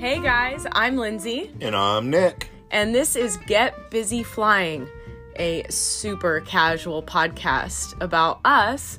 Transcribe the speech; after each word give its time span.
Hey 0.00 0.18
guys, 0.18 0.66
I'm 0.72 0.96
Lindsay, 0.96 1.50
And 1.60 1.76
I'm 1.76 2.08
Nick. 2.08 2.48
and 2.70 2.94
this 2.94 3.16
is 3.16 3.36
Get 3.46 3.90
Busy 3.90 4.22
Flying, 4.22 4.88
a 5.36 5.64
super 5.68 6.40
casual 6.40 7.02
podcast 7.02 8.00
about 8.00 8.40
us 8.44 8.98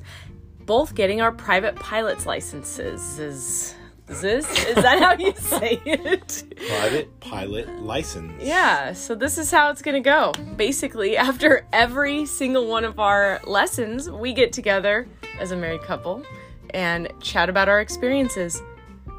both 0.60 0.94
getting 0.94 1.20
our 1.20 1.32
private 1.32 1.74
pilot's 1.74 2.24
licenses. 2.24 3.18
Is, 3.18 3.74
is 4.06 4.20
this 4.20 4.48
is 4.68 4.76
that 4.76 5.00
how 5.00 5.16
you 5.18 5.34
say 5.36 5.80
it? 5.84 6.44
Private 6.68 7.18
pilot 7.18 7.68
license. 7.82 8.40
Yeah, 8.40 8.92
so 8.92 9.16
this 9.16 9.38
is 9.38 9.50
how 9.50 9.70
it's 9.70 9.82
gonna 9.82 10.00
go. 10.00 10.30
Basically, 10.56 11.16
after 11.16 11.66
every 11.72 12.26
single 12.26 12.68
one 12.68 12.84
of 12.84 13.00
our 13.00 13.40
lessons, 13.44 14.08
we 14.08 14.32
get 14.32 14.52
together 14.52 15.08
as 15.40 15.50
a 15.50 15.56
married 15.56 15.82
couple 15.82 16.22
and 16.70 17.12
chat 17.20 17.48
about 17.48 17.68
our 17.68 17.80
experiences. 17.80 18.62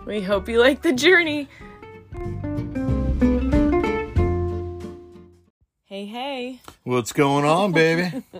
We 0.05 0.21
hope 0.21 0.47
you 0.47 0.59
like 0.61 0.81
the 0.81 0.93
journey. 0.93 1.49
Hey, 5.85 6.05
hey. 6.05 6.59
What's 6.83 7.13
going 7.13 7.45
on, 7.45 7.71
baby? 7.71 8.23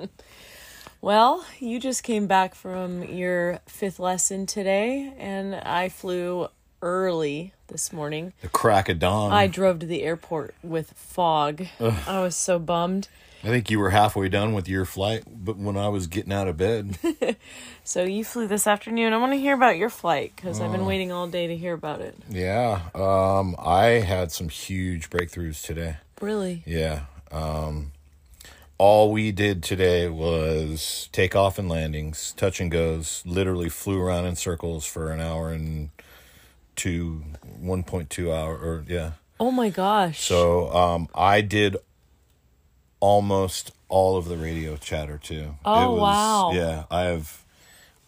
Well, 1.04 1.46
you 1.60 1.82
just 1.82 2.02
came 2.02 2.28
back 2.28 2.56
from 2.56 3.04
your 3.04 3.60
fifth 3.66 4.00
lesson 4.00 4.46
today, 4.46 5.14
and 5.18 5.54
I 5.54 5.90
flew 5.90 6.48
early 6.84 7.54
this 7.68 7.92
morning. 7.94 8.34
the 8.42 8.50
crack 8.50 8.90
of 8.90 9.00
dawn. 9.00 9.32
I 9.32 9.48
drove 9.48 9.80
to 9.80 9.86
the 9.86 10.04
airport 10.04 10.54
with 10.62 10.92
fog. 10.92 11.66
I 11.80 12.20
was 12.20 12.36
so 12.36 12.60
bummed. 12.60 13.08
I 13.42 13.48
think 13.48 13.70
you 13.72 13.80
were 13.80 13.90
halfway 13.90 14.30
done 14.30 14.54
with 14.54 14.70
your 14.70 14.86
flight, 14.86 15.24
but 15.28 15.58
when 15.58 15.76
I 15.76 15.90
was 15.90 16.08
getting 16.08 16.32
out 16.32 16.48
of 16.48 16.56
bed, 16.58 16.98
So 17.84 18.04
you 18.04 18.24
flew 18.24 18.48
this 18.48 18.68
afternoon. 18.68 19.12
I 19.14 19.18
want 19.18 19.34
to 19.34 19.38
hear 19.38 19.54
about 19.54 19.78
your 19.78 19.90
flight 19.90 20.34
because 20.36 20.62
I've 20.62 20.72
been 20.72 20.86
waiting 20.86 21.12
all 21.12 21.28
day 21.28 21.48
to 21.48 21.58
hear 21.58 21.74
about 21.74 22.00
it. 22.02 22.16
yeah, 22.30 22.82
um, 22.96 23.56
I 23.60 23.86
had 24.06 24.32
some 24.32 24.48
huge 24.50 25.10
breakthroughs 25.10 25.62
today. 25.62 25.98
Really? 26.22 26.64
Yeah. 26.66 27.02
Um, 27.32 27.92
all 28.78 29.12
we 29.12 29.32
did 29.34 29.62
today 29.64 30.08
was 30.08 31.10
takeoff 31.12 31.58
and 31.60 31.68
landings, 31.68 32.34
touch 32.38 32.60
and 32.62 32.72
goes. 32.72 33.24
Literally 33.26 33.70
flew 33.70 34.00
around 34.02 34.26
in 34.26 34.36
circles 34.38 34.86
for 34.86 35.12
an 35.12 35.20
hour 35.20 35.50
and 35.50 35.90
two, 36.76 37.24
point 37.86 38.10
two 38.10 38.32
hour, 38.34 38.56
or 38.56 38.84
yeah. 38.88 39.12
Oh 39.40 39.52
my 39.52 39.70
gosh. 39.70 40.20
So 40.22 40.74
um, 40.74 41.10
I 41.16 41.42
did 41.42 41.76
almost 43.00 43.72
all 43.90 44.18
of 44.18 44.26
the 44.26 44.38
radio 44.38 44.78
chatter 44.78 45.18
too. 45.18 45.56
Oh, 45.66 45.96
wow. 45.96 46.52
Yeah, 46.54 46.84
I 46.90 47.02
have. 47.04 47.44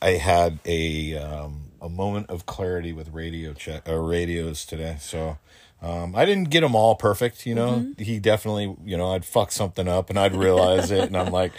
I 0.02 0.12
had 0.12 0.60
a 0.66 1.18
um, 1.18 1.72
a 1.82 1.90
moment 1.90 2.30
of 2.30 2.46
clarity 2.46 2.94
with 2.94 3.10
radio 3.10 3.54
chat 3.54 3.88
or 3.88 4.04
radios 4.04 4.66
today. 4.66 4.98
So 5.00 5.38
um, 5.82 6.16
I 6.16 6.26
didn't 6.26 6.50
get 6.50 6.62
them 6.62 6.76
all 6.76 6.96
perfect. 6.96 7.46
You 7.46 7.56
know, 7.56 7.72
Mm-hmm. 7.88 8.04
he 8.04 8.20
definitely. 8.20 8.76
You 8.86 8.98
know, 8.98 9.12
I'd 9.14 9.26
fuck 9.26 9.52
something 9.52 9.88
up 9.88 10.10
and 10.10 10.20
I'd 10.20 10.36
realize 10.36 10.92
it, 10.92 11.04
and 11.06 11.18
I'm 11.18 11.32
like. 11.32 11.52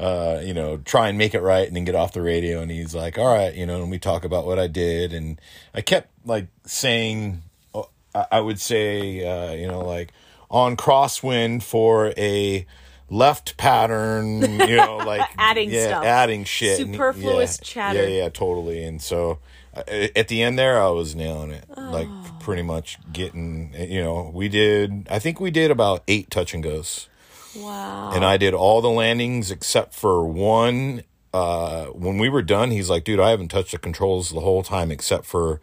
Uh, 0.00 0.40
you 0.42 0.54
know, 0.54 0.78
try 0.78 1.08
and 1.10 1.18
make 1.18 1.34
it 1.34 1.42
right 1.42 1.66
and 1.66 1.76
then 1.76 1.84
get 1.84 1.94
off 1.94 2.12
the 2.14 2.22
radio. 2.22 2.62
And 2.62 2.70
he's 2.70 2.94
like, 2.94 3.18
all 3.18 3.26
right, 3.34 3.54
you 3.54 3.66
know, 3.66 3.82
and 3.82 3.90
we 3.90 3.98
talk 3.98 4.24
about 4.24 4.46
what 4.46 4.58
I 4.58 4.66
did. 4.66 5.12
And 5.12 5.38
I 5.74 5.82
kept 5.82 6.08
like 6.24 6.46
saying, 6.64 7.42
oh, 7.74 7.90
I 8.32 8.40
would 8.40 8.58
say, 8.58 9.22
uh, 9.26 9.52
you 9.52 9.66
know, 9.66 9.80
like 9.84 10.12
on 10.50 10.74
crosswind 10.78 11.62
for 11.62 12.14
a 12.16 12.64
left 13.10 13.58
pattern, 13.58 14.40
you 14.60 14.76
know, 14.76 14.96
like 15.06 15.28
Adding 15.36 15.70
yeah, 15.70 15.88
stuff. 15.88 16.04
adding 16.04 16.44
shit, 16.44 16.80
And- 16.80 16.94
Superfluous 16.94 17.58
yeah, 17.60 17.64
chatter. 17.66 18.02
Yeah, 18.08 18.22
yeah, 18.22 18.28
totally. 18.30 18.82
And 18.84 19.02
so 19.02 19.38
uh, 19.76 19.82
at 20.16 20.28
the 20.28 20.42
end 20.42 20.58
there, 20.58 20.80
I 20.82 20.88
was 20.88 21.14
nailing 21.14 21.50
it, 21.50 21.64
like 21.76 22.08
Oh. 22.08 22.36
pretty 22.40 22.62
much 22.62 22.96
getting, 23.12 23.74
you 23.78 24.00
know, 24.02 24.30
we 24.32 24.48
did. 24.48 25.06
I 25.10 25.18
think 25.18 25.40
we 25.40 25.50
did 25.50 25.70
about 25.70 26.02
eight 26.08 26.30
touch 26.30 26.54
and 26.54 26.62
goes 26.62 27.09
wow. 27.56 28.12
and 28.14 28.24
I 28.24 28.36
did 28.36 28.54
all 28.54 28.80
the 28.80 28.90
landings 28.90 29.50
except 29.50 29.94
for 29.94 30.24
one. 30.26 31.02
Uh, 31.32 31.86
when 31.86 32.18
we 32.18 32.28
were 32.28 32.42
done, 32.42 32.70
he's 32.70 32.90
like, 32.90 33.04
"Dude, 33.04 33.20
I 33.20 33.30
haven't 33.30 33.48
touched 33.48 33.72
the 33.72 33.78
controls 33.78 34.30
the 34.30 34.40
whole 34.40 34.62
time 34.62 34.90
except 34.90 35.26
for 35.26 35.60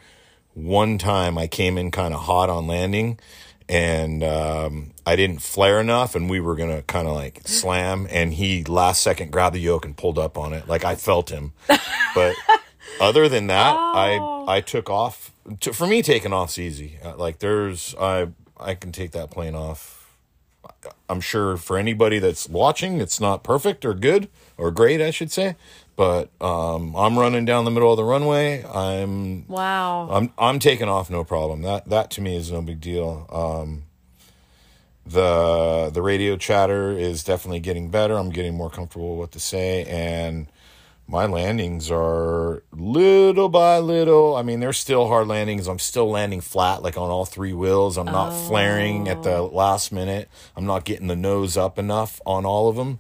one 0.54 0.98
time. 0.98 1.38
I 1.38 1.48
came 1.48 1.78
in 1.78 1.92
kind 1.92 2.14
of 2.14 2.22
hot 2.22 2.50
on 2.50 2.68
landing, 2.68 3.20
and 3.68 4.24
um, 4.24 4.92
I 5.06 5.16
didn't 5.18 5.42
flare 5.42 5.80
enough, 5.82 6.16
and 6.16 6.30
we 6.30 6.40
were 6.40 6.56
gonna 6.56 6.84
kind 6.84 7.08
of 7.08 7.14
like 7.16 7.42
slam, 7.46 8.08
and 8.10 8.34
he 8.34 8.64
last 8.64 9.02
second 9.02 9.32
grabbed 9.32 9.56
the 9.56 9.60
yoke 9.60 9.84
and 9.86 9.96
pulled 9.98 10.18
up 10.18 10.38
on 10.38 10.54
it. 10.54 10.68
Like 10.70 10.86
I 10.86 10.96
felt 10.96 11.30
him, 11.30 11.52
but 12.16 12.36
other 13.02 13.28
than 13.28 13.48
that, 13.48 13.76
Oh. 13.78 14.46
I 14.48 14.58
I 14.58 14.62
took 14.62 14.90
off. 14.90 15.32
To, 15.62 15.74
for 15.74 15.86
me, 15.88 16.02
taking 16.02 16.32
off's 16.34 16.58
easy. 16.60 16.98
Uh, 17.04 17.16
Like 17.18 17.40
there's 17.40 17.94
I 18.00 18.28
I 18.60 18.76
can 18.76 18.92
take 18.94 19.12
that 19.12 19.32
plane 19.32 19.54
off 19.56 19.97
I'm 21.10 21.22
sure 21.22 21.58
for 21.58 21.78
anybody 21.78 22.20
that's 22.20 22.50
watching, 22.50 23.00
it's 23.00 23.20
not 23.20 23.44
perfect 23.44 23.86
or 23.86 23.94
good 23.94 24.30
or 24.58 24.72
great, 24.72 25.02
I 25.02 25.12
should 25.12 25.32
say. 25.32 25.56
But 25.96 26.30
um, 26.42 26.96
I'm 26.96 27.18
running 27.18 27.46
down 27.46 27.66
the 27.66 27.72
middle 27.72 27.92
of 27.92 27.98
the 27.98 28.04
runway. 28.04 28.64
I'm 28.64 29.48
wow. 29.48 30.08
I'm 30.12 30.32
I'm 30.38 30.60
taking 30.60 30.88
off 30.88 31.10
no 31.10 31.24
problem. 31.24 31.64
That 31.64 31.90
that 31.90 32.12
to 32.12 32.22
me 32.22 32.36
is 32.36 32.52
no 32.52 32.62
big 32.62 32.80
deal. 32.80 33.26
Um, 33.32 33.84
the 35.06 35.90
the 35.92 36.02
radio 36.02 36.38
chatter 36.38 36.92
is 36.92 37.24
definitely 37.24 37.62
getting 37.62 37.90
better. 37.90 38.16
I'm 38.16 38.30
getting 38.30 38.54
more 38.54 38.70
comfortable 38.70 39.12
with 39.12 39.20
what 39.20 39.32
to 39.32 39.40
say, 39.40 39.86
and 39.86 40.48
my 41.08 41.26
landings 41.26 41.90
are 41.90 42.64
little 42.72 43.50
by 43.50 43.80
little. 43.80 44.36
I 44.36 44.42
mean, 44.42 44.60
they're 44.60 44.74
still 44.74 45.08
hard 45.08 45.28
landings. 45.28 45.68
I'm 45.68 45.80
still 45.80 46.10
landing 46.10 46.42
flat, 46.42 46.84
like 46.84 46.98
on 46.98 47.10
all 47.10 47.26
three 47.26 47.54
wheels. 47.54 47.98
I'm 47.98 48.06
not 48.06 48.32
flaring 48.48 49.08
at 49.08 49.24
the 49.24 49.42
last 49.42 49.92
minute. 49.92 50.30
I'm 50.56 50.66
not 50.66 50.84
getting 50.84 51.08
the 51.08 51.16
nose 51.16 51.56
up 51.56 51.80
enough 51.80 52.20
on 52.26 52.46
all 52.46 52.68
of 52.70 52.76
them 52.76 53.00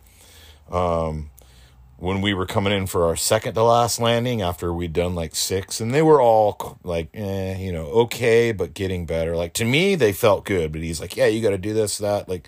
when 1.97 2.21
we 2.21 2.33
were 2.33 2.45
coming 2.45 2.71
in 2.71 2.85
for 2.85 3.05
our 3.05 3.15
second 3.15 3.55
to 3.55 3.63
last 3.63 3.99
landing 3.99 4.41
after 4.41 4.71
we'd 4.71 4.93
done 4.93 5.15
like 5.15 5.35
six 5.35 5.81
and 5.81 5.93
they 5.93 6.01
were 6.01 6.21
all 6.21 6.77
like 6.83 7.09
eh, 7.13 7.57
you 7.57 7.71
know 7.71 7.85
okay 7.85 8.51
but 8.51 8.73
getting 8.73 9.05
better 9.05 9.35
like 9.35 9.53
to 9.53 9.65
me 9.65 9.95
they 9.95 10.13
felt 10.13 10.45
good 10.45 10.71
but 10.71 10.81
he's 10.81 11.01
like 11.01 11.17
yeah 11.17 11.25
you 11.25 11.41
got 11.41 11.49
to 11.49 11.57
do 11.57 11.73
this 11.73 11.97
that 11.97 12.29
like 12.29 12.47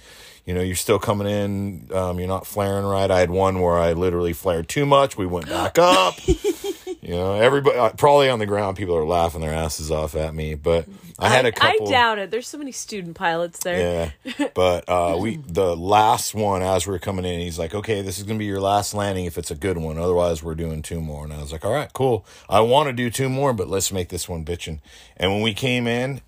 you 0.49 0.55
know 0.55 0.61
you're 0.61 0.75
still 0.75 0.97
coming 0.97 1.27
in 1.27 1.87
um, 1.93 2.17
you're 2.17 2.27
not 2.27 2.47
flaring 2.47 2.83
right 2.83 3.11
i 3.11 3.19
had 3.19 3.29
one 3.29 3.61
where 3.61 3.77
i 3.77 3.93
literally 3.93 4.33
flared 4.33 4.67
too 4.67 4.83
much 4.83 5.15
we 5.15 5.27
went 5.27 5.47
back 5.47 5.77
up 5.77 6.15
you 6.27 7.09
know 7.09 7.33
everybody 7.35 7.77
uh, 7.77 7.91
probably 7.91 8.29
on 8.31 8.39
the 8.39 8.47
ground 8.47 8.75
people 8.75 8.95
are 8.95 9.05
laughing 9.05 9.41
their 9.41 9.53
asses 9.53 9.91
off 9.91 10.15
at 10.15 10.33
me 10.33 10.55
but 10.55 10.87
i 11.19 11.29
had 11.29 11.45
a 11.45 11.51
couple 11.51 11.87
I 11.87 11.91
doubt 11.91 12.17
it. 12.17 12.31
There's 12.31 12.47
so 12.47 12.57
many 12.57 12.71
student 12.71 13.15
pilots 13.15 13.59
there. 13.59 14.13
yeah, 14.23 14.47
but 14.55 14.87
uh, 14.89 15.17
we 15.19 15.35
the 15.35 15.75
last 15.75 16.33
one 16.33 16.63
as 16.63 16.87
we 16.87 16.95
are 16.95 16.99
coming 16.99 17.25
in, 17.25 17.41
he's 17.41 17.59
like, 17.59 17.75
"Okay, 17.75 18.01
this 18.01 18.17
is 18.17 18.23
gonna 18.23 18.39
be 18.39 18.45
your 18.45 18.61
last 18.61 18.93
landing 18.93 19.25
if 19.25 19.37
it's 19.37 19.51
a 19.51 19.55
good 19.55 19.77
one. 19.77 19.97
Otherwise, 19.97 20.41
we're 20.41 20.55
doing 20.55 20.81
two 20.81 21.01
more." 21.01 21.25
And 21.25 21.33
I 21.33 21.41
was 21.41 21.51
like, 21.51 21.65
"All 21.65 21.73
right, 21.73 21.91
cool. 21.91 22.25
I 22.47 22.61
want 22.61 22.87
to 22.87 22.93
do 22.93 23.09
two 23.09 23.27
more, 23.27 23.53
but 23.53 23.67
let's 23.67 23.91
make 23.91 24.07
this 24.09 24.29
one 24.29 24.45
bitching." 24.45 24.79
And 25.17 25.31
when 25.31 25.41
we 25.41 25.53
came 25.53 25.87
in, 25.87 26.21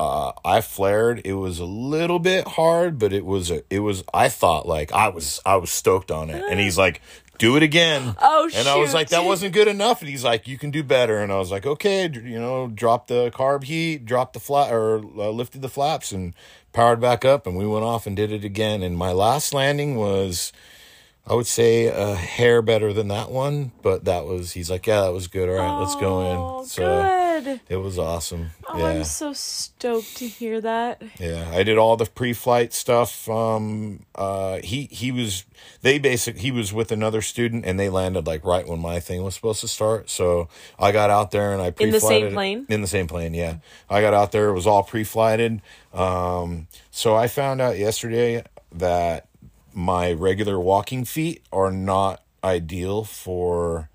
uh, 0.00 0.32
I 0.44 0.60
flared. 0.60 1.22
It 1.24 1.34
was 1.34 1.58
a 1.58 1.64
little 1.64 2.18
bit 2.18 2.46
hard, 2.46 2.98
but 2.98 3.12
it 3.12 3.24
was 3.24 3.50
a, 3.50 3.62
it 3.70 3.80
was. 3.80 4.04
I 4.14 4.28
thought 4.28 4.66
like 4.66 4.92
I 4.92 5.08
was 5.08 5.40
I 5.44 5.56
was 5.56 5.70
stoked 5.70 6.10
on 6.10 6.30
it, 6.30 6.42
and 6.50 6.60
he's 6.60 6.78
like. 6.86 7.00
Do 7.38 7.56
it 7.56 7.62
again. 7.62 8.16
Oh, 8.20 8.50
And 8.52 8.66
I 8.66 8.78
was 8.78 8.92
like, 8.92 9.10
that 9.10 9.24
wasn't 9.24 9.52
good 9.52 9.68
enough. 9.68 10.00
And 10.00 10.10
he's 10.10 10.24
like, 10.24 10.48
you 10.48 10.58
can 10.58 10.72
do 10.72 10.82
better. 10.82 11.18
And 11.18 11.30
I 11.30 11.36
was 11.36 11.52
like, 11.52 11.66
okay, 11.66 12.10
you 12.12 12.36
know, 12.36 12.66
drop 12.66 13.06
the 13.06 13.30
carb 13.30 13.62
heat, 13.62 14.04
drop 14.04 14.32
the 14.32 14.40
flat, 14.40 14.72
or 14.72 14.96
uh, 14.96 15.30
lifted 15.30 15.62
the 15.62 15.68
flaps 15.68 16.10
and 16.10 16.34
powered 16.72 17.00
back 17.00 17.24
up. 17.24 17.46
And 17.46 17.56
we 17.56 17.64
went 17.64 17.84
off 17.84 18.08
and 18.08 18.16
did 18.16 18.32
it 18.32 18.42
again. 18.42 18.82
And 18.82 18.98
my 18.98 19.12
last 19.12 19.54
landing 19.54 19.94
was, 19.94 20.52
I 21.28 21.34
would 21.34 21.46
say, 21.46 21.86
a 21.86 22.14
hair 22.14 22.62
better 22.62 22.92
than 22.92 23.08
that 23.08 23.30
one. 23.30 23.72
But 23.82 24.04
that 24.06 24.24
was, 24.24 24.52
he's 24.52 24.70
like, 24.70 24.86
yeah, 24.86 25.02
that 25.02 25.12
was 25.12 25.26
good. 25.26 25.48
All 25.48 25.54
right, 25.56 25.78
let's 25.80 25.94
go 25.96 26.20
Oh, 26.20 26.60
in. 26.60 26.66
So 26.66 27.42
good. 27.42 27.60
it 27.68 27.76
was 27.76 27.98
awesome. 27.98 28.50
Oh, 28.66 28.78
yeah. 28.78 28.84
I'm 28.86 29.04
so 29.04 29.32
stoked 29.32 30.16
to 30.16 30.26
hear 30.26 30.60
that. 30.60 31.02
Yeah, 31.18 31.50
I 31.52 31.62
did 31.62 31.78
all 31.78 31.96
the 31.96 32.06
pre-flight 32.06 32.72
stuff. 32.72 33.28
Um, 33.28 34.04
uh, 34.14 34.58
he 34.64 34.88
he 34.90 35.12
was 35.12 35.44
they 35.82 35.98
basic 35.98 36.38
he 36.38 36.50
was 36.50 36.72
with 36.72 36.90
another 36.90 37.22
student 37.22 37.64
and 37.64 37.78
they 37.78 37.88
landed 37.88 38.26
like 38.26 38.44
right 38.44 38.66
when 38.66 38.80
my 38.80 38.98
thing 38.98 39.22
was 39.22 39.34
supposed 39.34 39.60
to 39.60 39.68
start. 39.68 40.10
So 40.10 40.48
I 40.78 40.92
got 40.92 41.10
out 41.10 41.30
there 41.30 41.52
and 41.52 41.62
I 41.62 41.70
pre 41.70 41.86
In 41.86 41.92
the 41.92 42.00
same 42.00 42.32
plane? 42.32 42.66
In 42.68 42.80
the 42.80 42.86
same 42.88 43.06
plane, 43.06 43.34
yeah. 43.34 43.56
I 43.88 44.00
got 44.00 44.14
out 44.14 44.32
there. 44.32 44.48
It 44.48 44.54
was 44.54 44.66
all 44.66 44.82
pre-flighted. 44.82 45.62
Um, 45.94 46.66
so 46.90 47.14
I 47.14 47.28
found 47.28 47.60
out 47.60 47.78
yesterday 47.78 48.44
that 48.72 49.27
my 49.74 50.12
regular 50.12 50.58
walking 50.58 51.04
feet 51.04 51.42
are 51.52 51.70
not 51.70 52.22
ideal 52.42 53.04
for 53.04 53.88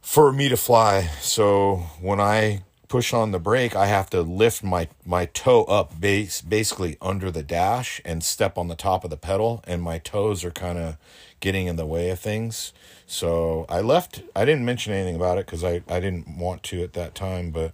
for 0.00 0.32
me 0.32 0.48
to 0.48 0.56
fly. 0.56 1.08
So 1.20 1.76
when 2.00 2.20
I 2.20 2.64
push 2.88 3.12
on 3.12 3.30
the 3.30 3.38
brake, 3.38 3.76
I 3.76 3.86
have 3.86 4.10
to 4.10 4.22
lift 4.22 4.64
my 4.64 4.88
my 5.06 5.26
toe 5.26 5.64
up 5.64 6.00
base 6.00 6.40
basically 6.40 6.96
under 7.00 7.30
the 7.30 7.44
dash 7.44 8.00
and 8.04 8.24
step 8.24 8.58
on 8.58 8.68
the 8.68 8.74
top 8.74 9.04
of 9.04 9.10
the 9.10 9.16
pedal 9.16 9.62
and 9.66 9.82
my 9.82 9.98
toes 9.98 10.44
are 10.44 10.50
kind 10.50 10.78
of 10.78 10.96
getting 11.38 11.66
in 11.66 11.76
the 11.76 11.86
way 11.86 12.10
of 12.10 12.18
things. 12.18 12.72
So 13.06 13.66
I 13.68 13.80
left 13.80 14.22
I 14.34 14.44
didn't 14.44 14.64
mention 14.64 14.92
anything 14.92 15.16
about 15.16 15.38
it 15.38 15.46
cuz 15.46 15.62
I 15.62 15.82
I 15.88 16.00
didn't 16.00 16.36
want 16.36 16.62
to 16.64 16.82
at 16.82 16.94
that 16.94 17.14
time, 17.14 17.50
but 17.50 17.72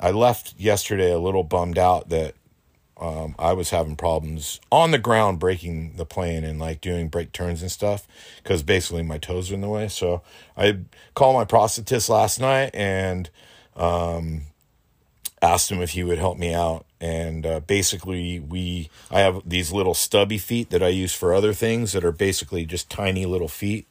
I 0.00 0.10
left 0.10 0.54
yesterday 0.58 1.12
a 1.12 1.18
little 1.18 1.44
bummed 1.44 1.78
out 1.78 2.08
that 2.08 2.34
um, 2.96 3.34
I 3.38 3.52
was 3.52 3.70
having 3.70 3.96
problems 3.96 4.60
on 4.70 4.92
the 4.92 4.98
ground 4.98 5.40
braking 5.40 5.94
the 5.96 6.06
plane 6.06 6.44
and 6.44 6.60
like 6.60 6.80
doing 6.80 7.08
brake 7.08 7.32
turns 7.32 7.60
and 7.60 7.70
stuff 7.70 8.06
because 8.42 8.62
basically 8.62 9.02
my 9.02 9.18
toes 9.18 9.50
are 9.50 9.54
in 9.54 9.60
the 9.62 9.68
way. 9.68 9.88
So 9.88 10.22
I 10.56 10.78
called 11.14 11.34
my 11.34 11.44
prosthetist 11.44 12.08
last 12.08 12.40
night 12.40 12.70
and 12.72 13.30
um, 13.76 14.42
asked 15.42 15.70
him 15.70 15.82
if 15.82 15.90
he 15.90 16.04
would 16.04 16.18
help 16.18 16.38
me 16.38 16.54
out. 16.54 16.86
And 17.00 17.44
uh, 17.44 17.60
basically, 17.60 18.40
we 18.40 18.88
I 19.10 19.20
have 19.20 19.42
these 19.44 19.72
little 19.72 19.92
stubby 19.92 20.38
feet 20.38 20.70
that 20.70 20.82
I 20.82 20.88
use 20.88 21.12
for 21.12 21.34
other 21.34 21.52
things 21.52 21.92
that 21.92 22.04
are 22.04 22.12
basically 22.12 22.64
just 22.64 22.88
tiny 22.88 23.26
little 23.26 23.48
feet. 23.48 23.86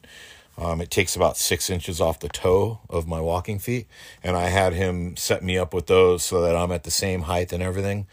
Um, 0.57 0.81
it 0.81 0.89
takes 0.89 1.15
about 1.15 1.38
six 1.38 1.69
inches 1.69 1.99
off 1.99 2.19
the 2.19 2.29
toe 2.29 2.79
of 2.89 3.07
my 3.07 3.19
walking 3.19 3.59
feet, 3.59 3.88
and 4.23 4.35
I 4.35 4.49
had 4.49 4.73
him 4.73 5.15
set 5.15 5.44
me 5.44 5.57
up 5.57 5.73
with 5.73 5.88
those 5.88 6.23
so 6.23 6.41
that 6.41 6.56
I'm 6.56 6.71
at 6.71 6.83
the 6.83 6.91
same 6.91 7.23
height 7.23 7.51
and 7.51 7.61
everything 7.61 8.07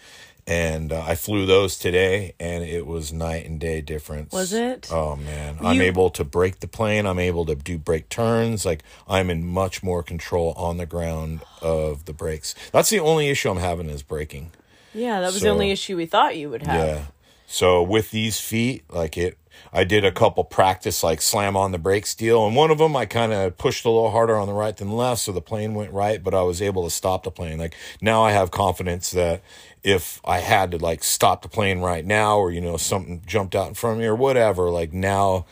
and 0.51 0.93
uh, 0.93 1.05
I 1.07 1.15
flew 1.15 1.47
those 1.47 1.79
today, 1.79 2.35
and 2.41 2.65
it 2.65 2.85
was 2.85 3.13
night 3.13 3.47
and 3.47 3.61
day 3.61 3.81
difference. 3.81 4.33
Was 4.33 4.53
it? 4.53 4.89
Oh 4.91 5.15
man, 5.15 5.59
I'm 5.61 5.81
able 5.81 6.11
to 6.11 6.25
brake 6.25 6.59
the 6.59 6.67
plane. 6.67 7.07
I'm 7.07 7.21
able 7.21 7.47
to 7.47 7.55
do 7.55 7.79
brake 7.79 8.09
turns. 8.09 8.67
Like 8.67 8.83
I'm 9.07 9.31
in 9.31 9.47
much 9.47 9.85
more 9.85 10.03
control 10.03 10.53
on 10.57 10.77
the 10.77 10.87
ground 10.87 11.43
of 11.63 12.05
the 12.07 12.13
brakes. 12.13 12.57
That's 12.73 12.91
the 12.91 12.99
only 12.99 13.29
issue 13.29 13.49
I'm 13.49 13.59
having 13.59 13.89
is 13.89 14.03
braking. 14.03 14.51
Yeah, 14.93 15.21
that 15.21 15.33
was 15.33 15.41
the 15.41 15.51
only 15.51 15.71
issue 15.71 15.97
we 15.97 16.07
thought 16.07 16.37
you 16.37 16.51
would 16.51 16.67
have. 16.67 16.75
Yeah. 16.75 17.03
So 17.47 17.81
with 17.81 18.11
these 18.11 18.41
feet, 18.41 18.83
like 18.91 19.17
it, 19.17 19.39
I 19.73 19.85
did 19.85 20.05
a 20.05 20.13
couple 20.13 20.45
practice 20.45 21.03
like 21.03 21.23
slam 21.23 21.57
on 21.57 21.73
the 21.73 21.79
brakes 21.79 22.15
deal, 22.15 22.47
and 22.47 22.57
one 22.57 22.71
of 22.71 22.79
them 22.79 22.97
I 22.97 23.07
kind 23.07 23.33
of 23.33 23.57
pushed 23.57 23.85
a 23.85 23.91
little 23.91 24.11
harder 24.11 24.37
on 24.37 24.49
the 24.49 24.53
right 24.53 24.77
than 24.77 24.91
left, 24.91 25.21
so 25.21 25.33
the 25.33 25.41
plane 25.41 25.75
went 25.75 25.93
right, 25.93 26.23
but 26.23 26.35
I 26.35 26.43
was 26.43 26.61
able 26.61 26.85
to 26.85 26.91
stop 26.91 27.23
the 27.23 27.31
plane. 27.31 27.59
Like 27.59 27.75
now, 28.01 28.23
I 28.25 28.33
have 28.33 28.51
confidence 28.51 29.11
that 29.13 29.43
if 29.83 30.21
I 30.25 30.39
had 30.41 30.71
to 30.73 30.79
like 30.79 31.03
stop 31.05 31.43
the 31.43 31.49
plane 31.49 31.81
right 31.81 32.05
now, 32.05 32.39
or 32.39 32.51
you 32.51 32.61
know 32.61 32.77
something 32.77 33.23
jumped 33.27 33.55
out 33.55 33.69
in 33.69 33.75
front 33.75 33.95
of 33.97 34.01
me 34.01 34.07
or 34.07 34.15
whatever, 34.17 34.71
like 34.71 34.93
now. 34.93 35.47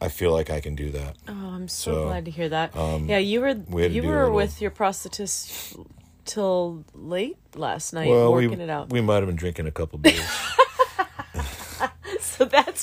I 0.00 0.06
feel 0.08 0.30
like 0.32 0.48
I 0.48 0.60
can 0.60 0.76
do 0.76 0.92
that. 0.92 1.16
Oh, 1.26 1.32
I'm 1.32 1.66
so, 1.66 1.92
So, 1.92 2.02
um, 2.02 2.06
glad 2.06 2.24
to 2.26 2.30
hear 2.30 2.48
that. 2.50 2.70
yeah, 2.76 3.18
you 3.18 3.40
were 3.40 3.54
we 3.68 3.88
you 3.88 4.04
were 4.04 4.30
with 4.30 4.60
your 4.62 4.70
prosthetist 4.70 5.76
till 6.24 6.84
late 6.94 7.36
last 7.56 7.92
night 7.92 8.08
Well, 8.08 8.32
we 8.32 8.46
working 8.46 8.60
it 8.60 8.70
out. 8.70 8.90
we 8.90 9.00
might 9.00 9.16
have 9.16 9.26
been 9.26 9.34
drinking 9.34 9.66
a 9.66 9.72
couple 9.72 9.98
beers. 9.98 10.20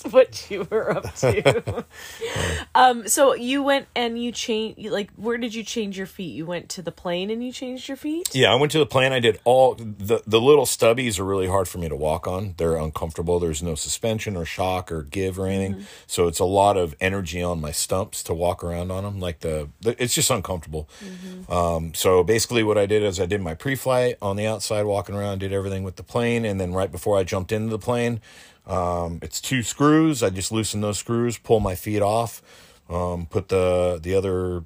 what 0.12 0.50
you 0.50 0.68
were 0.70 0.98
up 0.98 1.14
to. 1.16 1.86
um, 2.76 3.08
so 3.08 3.34
you 3.34 3.64
went 3.64 3.88
and 3.96 4.22
you 4.22 4.32
changed. 4.32 4.90
Like, 4.90 5.12
where 5.16 5.38
did 5.38 5.56
you 5.56 5.64
change 5.64 5.98
your 5.98 6.08
feet? 6.08 6.34
You 6.34 6.46
went 6.46 6.70
to 6.70 6.82
the 6.82 6.92
plane 6.92 7.30
and 7.30 7.44
you 7.44 7.52
changed 7.52 7.88
your 7.88 7.98
feet. 7.98 8.30
Yeah, 8.34 8.52
I 8.52 8.56
went 8.56 8.72
to 8.74 8.80
the 8.80 8.86
plane. 8.86 9.12
I 9.12 9.20
did 9.20 9.40
all 9.44 9.76
the 9.76 10.22
the 10.26 10.40
little 10.40 10.66
stubbies 10.66 11.20
are 11.20 11.26
really 11.26 11.48
hard 11.48 11.68
for 11.68 11.78
me 11.78 11.90
to 11.90 11.96
walk 11.96 12.28
on. 12.28 12.56
They're 12.58 12.78
uncomfortable. 12.78 13.40
There's 13.40 13.64
no 13.64 13.76
suspension 13.76 14.36
or 14.36 14.46
shock 14.46 14.92
or 14.92 15.04
give 15.04 15.40
or 15.40 15.48
anything. 15.48 15.86
So 16.08 16.28
it's 16.28 16.40
a 16.40 16.46
lot 16.46 16.78
of 16.78 16.96
energy 17.00 17.42
on 17.42 17.60
my 17.60 17.72
stumps 17.72 18.24
to 18.24 18.34
walk 18.34 18.64
around 18.64 18.92
on 18.92 19.04
them. 19.04 19.20
Like 19.20 19.40
the, 19.40 19.70
the 19.82 20.02
it's 20.02 20.14
just 20.14 20.30
uncomfortable. 20.30 20.90
Um, 21.50 21.94
so 21.94 22.24
basically, 22.24 22.64
what 22.64 22.78
I 22.78 22.86
did 22.86 23.04
is 23.04 23.20
I 23.20 23.26
did 23.26 23.42
my 23.42 23.54
pre-flight 23.54 24.18
on 24.22 24.36
the 24.36 24.46
outside, 24.46 24.84
walking 24.84 25.16
around, 25.16 25.40
did 25.40 25.54
everything 25.54 25.84
with 25.84 25.96
the 25.96 26.04
plane, 26.04 26.46
and 26.46 26.60
then 26.60 26.74
right 26.74 26.92
before 26.92 27.18
I 27.18 27.24
jumped 27.24 27.52
into 27.52 27.70
the 27.70 27.80
plane, 27.80 28.22
um, 28.68 29.20
it's 29.22 29.40
two 29.42 29.64
screws. 29.64 30.24
I 30.24 30.30
just 30.30 30.52
loosen 30.52 30.82
those 30.82 30.98
screws, 31.00 31.38
pull 31.38 31.60
my 31.60 31.76
feet 31.76 32.02
off, 32.02 32.42
um, 32.90 33.26
put 33.28 33.50
the 33.50 34.00
the 34.02 34.16
other 34.16 34.64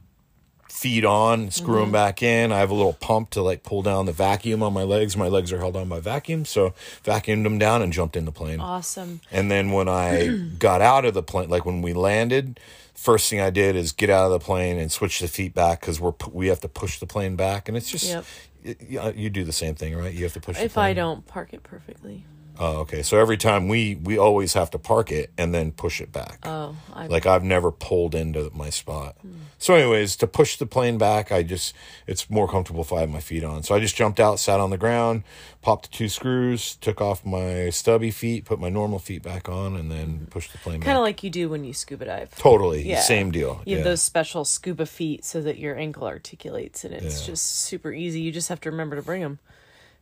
feet 0.70 1.04
on, 1.04 1.52
screw 1.52 1.82
them 1.82 1.92
back 1.92 2.24
in. 2.24 2.52
I 2.54 2.60
have 2.60 2.70
a 2.70 2.74
little 2.74 2.94
pump 2.94 3.32
to 3.32 3.42
like 3.42 3.64
pull 3.64 3.82
down 3.82 4.06
the 4.06 4.14
vacuum 4.14 4.64
on 4.64 4.72
my 4.72 4.84
legs. 4.84 5.18
My 5.18 5.28
legs 5.28 5.52
are 5.52 5.58
held 5.58 5.76
on 5.76 5.90
by 5.90 6.00
vacuum, 6.00 6.46
so 6.46 6.74
vacuumed 7.04 7.44
them 7.44 7.58
down 7.58 7.82
and 7.82 7.92
jumped 7.92 8.16
in 8.16 8.24
the 8.26 8.32
plane. 8.32 8.62
Awesome. 8.62 9.20
And 9.32 9.52
then 9.52 9.72
when 9.72 9.90
I 9.90 10.28
got 10.60 10.82
out 10.82 11.04
of 11.06 11.14
the 11.14 11.24
plane, 11.24 11.50
like 11.50 11.66
when 11.66 11.82
we 11.82 11.92
landed, 11.94 12.60
first 12.94 13.30
thing 13.30 13.42
I 13.42 13.50
did 13.50 13.76
is 13.76 13.92
get 13.92 14.10
out 14.10 14.26
of 14.28 14.32
the 14.32 14.40
plane 14.40 14.78
and 14.78 14.90
switch 14.92 15.20
the 15.20 15.28
feet 15.28 15.54
back 15.54 15.82
because 15.82 16.00
we're 16.00 16.14
we 16.32 16.48
have 16.48 16.62
to 16.62 16.70
push 16.70 17.00
the 17.00 17.08
plane 17.08 17.36
back, 17.36 17.68
and 17.68 17.76
it's 17.76 17.90
just 17.92 18.06
Yep. 18.08 18.26
y- 18.64 18.76
y- 19.04 19.14
you 19.18 19.30
do 19.30 19.44
the 19.44 19.52
same 19.52 19.76
thing, 19.76 19.98
right? 19.98 20.14
You 20.14 20.24
have 20.24 20.34
to 20.34 20.40
push. 20.40 20.58
the 20.58 20.64
If 20.64 20.78
I 20.78 20.94
don't 20.94 21.26
park 21.28 21.50
it 21.52 21.64
perfectly. 21.64 22.24
Oh, 22.60 22.80
okay. 22.80 23.02
So 23.02 23.18
every 23.18 23.38
time 23.38 23.70
we 23.70 23.96
we 23.96 24.18
always 24.18 24.54
have 24.54 24.70
to 24.72 24.80
park 24.80 25.12
it 25.12 25.32
and 25.38 25.54
then 25.54 25.72
push 25.72 26.02
it 26.02 26.12
back. 26.12 26.40
Oh, 26.44 26.76
I 26.94 27.08
Like 27.08 27.26
I've 27.26 27.44
never 27.44 27.72
pulled 27.72 28.14
into 28.14 28.52
my 28.54 28.70
spot. 28.70 29.16
Hmm. 29.22 29.34
So, 29.62 29.74
anyways, 29.76 30.16
to 30.18 30.28
push 30.28 30.56
the 30.56 30.66
plane 30.66 30.98
back, 30.98 31.32
I 31.32 31.44
just 31.44 31.74
it's 32.08 32.30
more 32.30 32.48
comfortable 32.48 32.82
if 32.82 32.94
I 32.94 33.02
have 33.02 33.10
my 33.10 33.20
feet 33.20 33.44
on. 33.44 33.64
So 33.64 33.76
I 33.76 33.80
just 33.80 33.96
jumped 33.96 34.20
out, 34.20 34.40
sat 34.40 34.60
on 34.60 34.70
the 34.70 34.78
ground, 34.78 35.24
popped 35.62 35.92
the 35.92 35.98
two 35.98 36.10
screws, 36.10 36.76
took 36.76 37.02
off 37.02 37.26
my 37.26 37.70
stubby 37.70 38.12
feet, 38.12 38.46
put 38.46 38.60
my 38.60 38.70
normal 38.70 39.00
feet 39.00 39.24
back 39.24 39.48
on, 39.50 39.76
and 39.76 39.92
then 39.92 40.08
mm-hmm. 40.08 40.26
pushed 40.26 40.52
the 40.52 40.58
plane 40.60 40.80
back. 40.80 40.86
kind 40.86 40.98
of 40.98 41.04
like 41.04 41.24
you 41.24 41.30
do 41.30 41.50
when 41.50 41.64
you 41.64 41.74
scuba 41.74 42.06
dive. 42.06 42.36
totally 42.38 42.84
Yeah. 42.88 43.02
same 43.02 43.32
deal. 43.32 43.62
You 43.66 43.78
have 43.78 43.86
those 43.86 44.02
special 44.02 44.46
scuba 44.46 44.86
feet 44.86 45.24
so 45.24 45.42
that 45.42 45.58
your 45.58 45.78
ankle 45.78 46.08
articulates, 46.08 46.84
and 46.84 46.94
it's 46.94 47.22
Yeah. 47.22 47.28
just 47.28 47.46
super 47.46 47.92
easy. 47.92 48.20
You 48.22 48.32
just 48.32 48.50
have 48.50 48.62
to 48.62 48.72
remember 48.72 48.96
to 48.96 49.02
bring 49.02 49.22
them. 49.22 49.40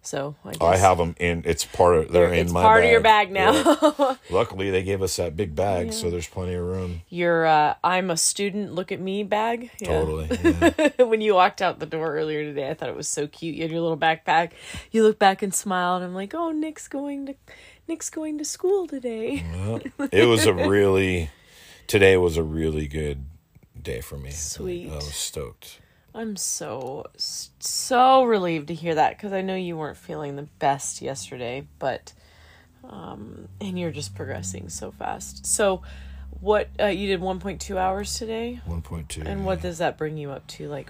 So 0.07 0.35
I, 0.45 0.65
I 0.65 0.77
have 0.77 0.97
them 0.97 1.15
in. 1.19 1.43
It's 1.45 1.65
part 1.65 1.97
of. 1.97 2.11
They're 2.13 2.31
in 2.31 2.45
it's 2.45 2.53
my. 2.53 2.61
part 2.61 2.85
of 2.85 2.89
your 2.89 3.01
bag 3.01 3.29
now. 3.29 3.51
Yeah. 3.51 4.15
Luckily, 4.29 4.71
they 4.71 4.81
gave 4.81 5.01
us 5.01 5.17
that 5.17 5.35
big 5.35 5.53
bag, 5.53 5.91
so 5.91 6.09
there's 6.09 6.29
plenty 6.29 6.53
of 6.53 6.63
room. 6.63 7.01
your 7.09 7.45
uh, 7.45 7.73
"I'm 7.83 8.09
a 8.09 8.15
student, 8.15 8.73
look 8.73 8.93
at 8.93 9.01
me" 9.01 9.23
bag. 9.23 9.69
Yeah. 9.79 9.87
Totally. 9.87 10.29
Yeah. 10.97 11.03
when 11.03 11.19
you 11.19 11.33
walked 11.33 11.61
out 11.61 11.79
the 11.79 11.85
door 11.85 12.15
earlier 12.15 12.43
today, 12.43 12.69
I 12.69 12.73
thought 12.73 12.87
it 12.87 12.95
was 12.95 13.09
so 13.09 13.27
cute. 13.27 13.55
You 13.55 13.63
had 13.63 13.71
your 13.71 13.81
little 13.81 13.97
backpack. 13.97 14.51
You 14.91 15.03
look 15.03 15.19
back 15.19 15.41
and 15.41 15.53
smiled. 15.53 16.01
And 16.01 16.09
I'm 16.09 16.15
like, 16.15 16.33
oh, 16.33 16.51
Nick's 16.51 16.87
going 16.87 17.25
to 17.25 17.35
Nick's 17.87 18.09
going 18.09 18.37
to 18.37 18.45
school 18.45 18.87
today. 18.87 19.43
it 20.11 20.25
was 20.25 20.45
a 20.45 20.53
really. 20.53 21.31
Today 21.87 22.15
was 22.15 22.37
a 22.37 22.43
really 22.43 22.87
good 22.87 23.25
day 23.81 23.99
for 23.99 24.17
me. 24.17 24.31
Sweet. 24.31 24.89
I 24.89 24.95
was 24.95 25.13
stoked. 25.13 25.79
I'm 26.17 26.35
so 26.35 27.05
so 27.17 28.23
relieved 28.23 28.69
to 28.69 28.73
hear 28.73 28.95
that 28.95 29.15
because 29.17 29.31
I 29.33 29.41
know 29.41 29.55
you 29.55 29.77
weren't 29.77 29.97
feeling 29.97 30.35
the 30.35 30.47
best 30.59 31.01
yesterday, 31.01 31.67
but 31.77 32.13
um, 32.89 33.47
and 33.61 33.77
you're 33.77 33.91
just 33.91 34.15
progressing 34.15 34.69
so 34.69 34.91
fast. 34.91 35.45
So, 35.45 35.83
what 36.41 36.69
uh, 36.79 36.85
you 36.87 37.07
did 37.07 37.21
1.2 37.21 37.77
hours 37.77 38.17
today, 38.17 38.59
One 38.65 38.81
point 38.81 39.09
two. 39.09 39.21
and 39.25 39.45
what 39.45 39.61
does 39.61 39.77
that 39.77 39.97
bring 39.97 40.17
you 40.17 40.31
up 40.31 40.47
to? 40.47 40.67
Like 40.67 40.89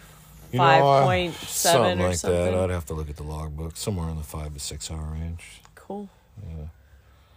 You 0.52 0.60
know, 0.60 0.64
five 0.64 0.84
I- 0.84 1.04
point 1.04 1.34
seven 1.36 1.81
something 1.81 2.02
or 2.06 2.07
like 2.10 2.18
something. 2.18 2.46
that. 2.46 2.54
I'd 2.64 2.69
have 2.69 2.86
to 2.86 2.94
look 2.94 3.10
at 3.10 3.18
the 3.18 3.24
logbook. 3.24 3.76
Somewhere 3.76 4.10
in 4.10 4.16
the 4.18 4.24
five 4.24 4.54
to 4.54 4.60
six 4.60 4.90
hour 4.90 5.14
range. 5.14 5.62
Cool. 5.76 6.07
Yeah. 6.48 6.66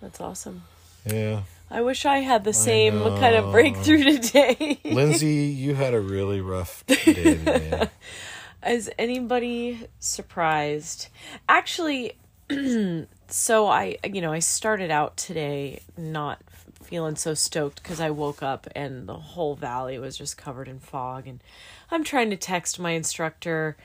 That's 0.01 0.21
awesome. 0.21 0.63
Yeah. 1.05 1.43
I 1.73 1.83
wish 1.83 2.05
I 2.05 2.19
had 2.19 2.43
the 2.43 2.53
same 2.53 2.99
kind 2.99 3.37
of 3.37 3.53
breakthrough 3.53 4.03
today. 4.19 4.81
Lindsay, 4.85 5.45
you 5.47 5.77
had 5.77 5.95
a 5.95 6.01
really 6.01 6.41
rough 6.41 6.85
day 6.87 6.97
today. 6.97 7.89
Is 8.67 8.91
anybody 8.99 9.87
surprised? 10.01 11.09
Actually, 11.49 12.15
so 13.29 13.69
I, 13.69 13.97
you 14.05 14.21
know, 14.21 14.33
I 14.33 14.41
started 14.41 14.91
out 14.91 15.17
today 15.17 15.83
not 15.97 16.43
feeling 16.83 17.15
so 17.15 17.35
stoked 17.35 17.81
because 17.81 18.01
I 18.01 18.11
woke 18.11 18.43
up 18.43 18.67
and 18.75 19.09
the 19.09 19.15
whole 19.15 19.55
valley 19.55 19.97
was 19.99 20.19
just 20.19 20.37
covered 20.37 20.67
in 20.67 20.81
fog. 20.81 21.29
And 21.29 21.41
I'm 21.89 22.03
trying 22.03 22.31
to 22.31 22.37
text 22.37 22.81
my 22.81 22.91
instructor, 22.91 23.77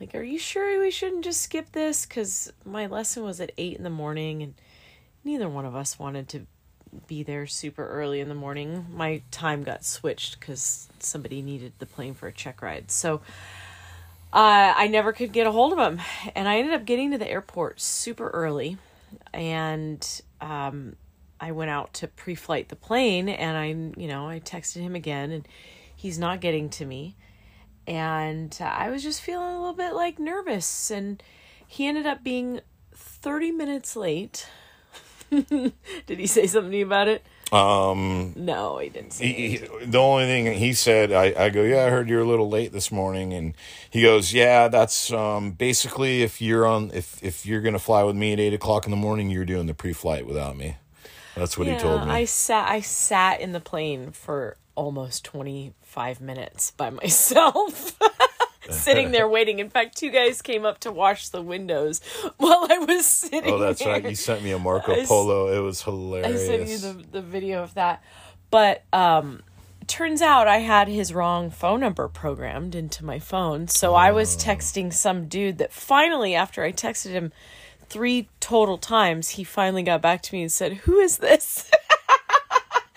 like, 0.00 0.14
are 0.14 0.22
you 0.22 0.38
sure 0.38 0.80
we 0.80 0.90
shouldn't 0.90 1.24
just 1.24 1.42
skip 1.42 1.72
this? 1.72 2.06
Because 2.06 2.50
my 2.64 2.86
lesson 2.86 3.24
was 3.24 3.42
at 3.42 3.52
8 3.58 3.76
in 3.76 3.84
the 3.84 3.90
morning 3.90 4.42
and 4.42 4.54
neither 5.22 5.50
one 5.50 5.66
of 5.66 5.76
us 5.76 5.98
wanted 5.98 6.30
to 6.30 6.46
be 7.06 7.22
there 7.22 7.46
super 7.46 7.86
early 7.86 8.20
in 8.20 8.28
the 8.28 8.34
morning. 8.34 8.86
My 8.92 9.22
time 9.30 9.64
got 9.64 9.84
switched 9.84 10.38
because 10.38 10.88
somebody 10.98 11.42
needed 11.42 11.72
the 11.78 11.86
plane 11.86 12.14
for 12.14 12.28
a 12.28 12.32
check 12.32 12.62
ride. 12.62 12.90
So 12.90 13.20
uh, 14.32 14.74
I 14.76 14.88
never 14.88 15.12
could 15.12 15.32
get 15.32 15.46
a 15.46 15.52
hold 15.52 15.72
of 15.72 15.78
him. 15.78 16.00
And 16.34 16.48
I 16.48 16.58
ended 16.58 16.74
up 16.74 16.84
getting 16.84 17.12
to 17.12 17.18
the 17.18 17.28
airport 17.28 17.80
super 17.80 18.28
early. 18.28 18.78
And 19.32 20.22
um, 20.40 20.96
I 21.40 21.52
went 21.52 21.70
out 21.70 21.94
to 21.94 22.08
pre 22.08 22.34
flight 22.34 22.68
the 22.68 22.76
plane 22.76 23.28
and 23.28 23.56
I, 23.56 24.00
you 24.00 24.08
know, 24.08 24.28
I 24.28 24.40
texted 24.40 24.82
him 24.82 24.94
again 24.94 25.30
and 25.30 25.46
he's 25.94 26.18
not 26.18 26.40
getting 26.40 26.68
to 26.70 26.84
me. 26.84 27.16
And 27.86 28.56
I 28.60 28.90
was 28.90 29.02
just 29.02 29.20
feeling 29.20 29.54
a 29.54 29.58
little 29.58 29.74
bit 29.74 29.94
like 29.94 30.18
nervous. 30.18 30.90
And 30.90 31.22
he 31.66 31.86
ended 31.86 32.06
up 32.06 32.24
being 32.24 32.60
30 32.94 33.52
minutes 33.52 33.96
late. 33.96 34.48
Did 36.06 36.18
he 36.18 36.26
say 36.26 36.46
something 36.46 36.82
about 36.82 37.08
it? 37.08 37.24
Um, 37.52 38.32
No, 38.36 38.78
he 38.78 38.88
didn't 38.88 39.12
say. 39.12 39.26
he, 39.32 39.48
he- 39.58 39.84
the 39.86 39.98
only 39.98 40.24
thing 40.26 40.52
he 40.54 40.72
said, 40.72 41.12
I, 41.12 41.32
I 41.44 41.48
go, 41.50 41.62
yeah, 41.62 41.84
I 41.84 41.90
heard 41.90 42.08
you're 42.08 42.20
a 42.22 42.24
little 42.26 42.48
late 42.48 42.72
this 42.72 42.90
morning, 42.90 43.32
and 43.32 43.54
he 43.88 44.02
goes, 44.02 44.32
yeah, 44.32 44.66
that's 44.68 45.12
um, 45.12 45.52
basically 45.52 46.22
if 46.22 46.40
you're 46.40 46.66
on, 46.66 46.90
if 46.92 47.22
if 47.22 47.46
you're 47.46 47.60
gonna 47.60 47.78
fly 47.78 48.02
with 48.02 48.16
me 48.16 48.32
at 48.32 48.40
eight 48.40 48.52
o'clock 48.54 48.84
in 48.84 48.90
the 48.90 48.96
morning, 48.96 49.30
you're 49.30 49.44
doing 49.44 49.66
the 49.66 49.74
pre-flight 49.74 50.26
without 50.26 50.56
me. 50.56 50.76
That's 51.36 51.56
what 51.56 51.66
he 51.68 51.76
told 51.76 52.06
me. 52.06 52.12
I 52.12 52.24
sat 52.24 52.68
I 52.68 52.80
sat 52.80 53.40
in 53.40 53.52
the 53.52 53.60
plane 53.60 54.10
for 54.10 54.56
almost 54.74 55.24
25 55.24 56.20
minutes 56.20 56.72
by 56.72 56.90
myself. 57.02 57.96
sitting 58.70 59.10
there 59.10 59.28
waiting. 59.28 59.58
In 59.58 59.70
fact, 59.70 59.96
two 59.96 60.10
guys 60.10 60.42
came 60.42 60.64
up 60.64 60.78
to 60.80 60.92
wash 60.92 61.28
the 61.28 61.42
windows 61.42 62.00
while 62.36 62.66
I 62.70 62.78
was 62.78 63.06
sitting. 63.06 63.52
Oh, 63.52 63.58
that's 63.58 63.80
there. 63.80 63.92
right. 63.94 64.08
You 64.08 64.14
sent 64.14 64.42
me 64.42 64.52
a 64.52 64.58
Marco 64.58 64.92
I 64.92 65.04
Polo. 65.04 65.48
It 65.56 65.60
was 65.60 65.82
hilarious. 65.82 66.42
I 66.42 66.46
sent 66.46 66.68
you 66.68 66.78
the, 66.78 67.06
the 67.12 67.22
video 67.22 67.62
of 67.62 67.74
that. 67.74 68.02
But 68.50 68.84
um 68.92 69.42
turns 69.86 70.20
out 70.20 70.48
I 70.48 70.58
had 70.58 70.88
his 70.88 71.14
wrong 71.14 71.50
phone 71.50 71.80
number 71.80 72.08
programmed 72.08 72.74
into 72.74 73.04
my 73.04 73.18
phone. 73.18 73.68
So 73.68 73.94
I 73.94 74.10
was 74.10 74.36
texting 74.36 74.92
some 74.92 75.28
dude 75.28 75.58
that 75.58 75.72
finally 75.72 76.34
after 76.34 76.64
I 76.64 76.72
texted 76.72 77.10
him 77.10 77.32
three 77.88 78.28
total 78.40 78.78
times, 78.78 79.30
he 79.30 79.44
finally 79.44 79.82
got 79.82 80.02
back 80.02 80.22
to 80.22 80.34
me 80.34 80.42
and 80.42 80.52
said, 80.52 80.72
"Who 80.78 80.98
is 80.98 81.18
this?" 81.18 81.70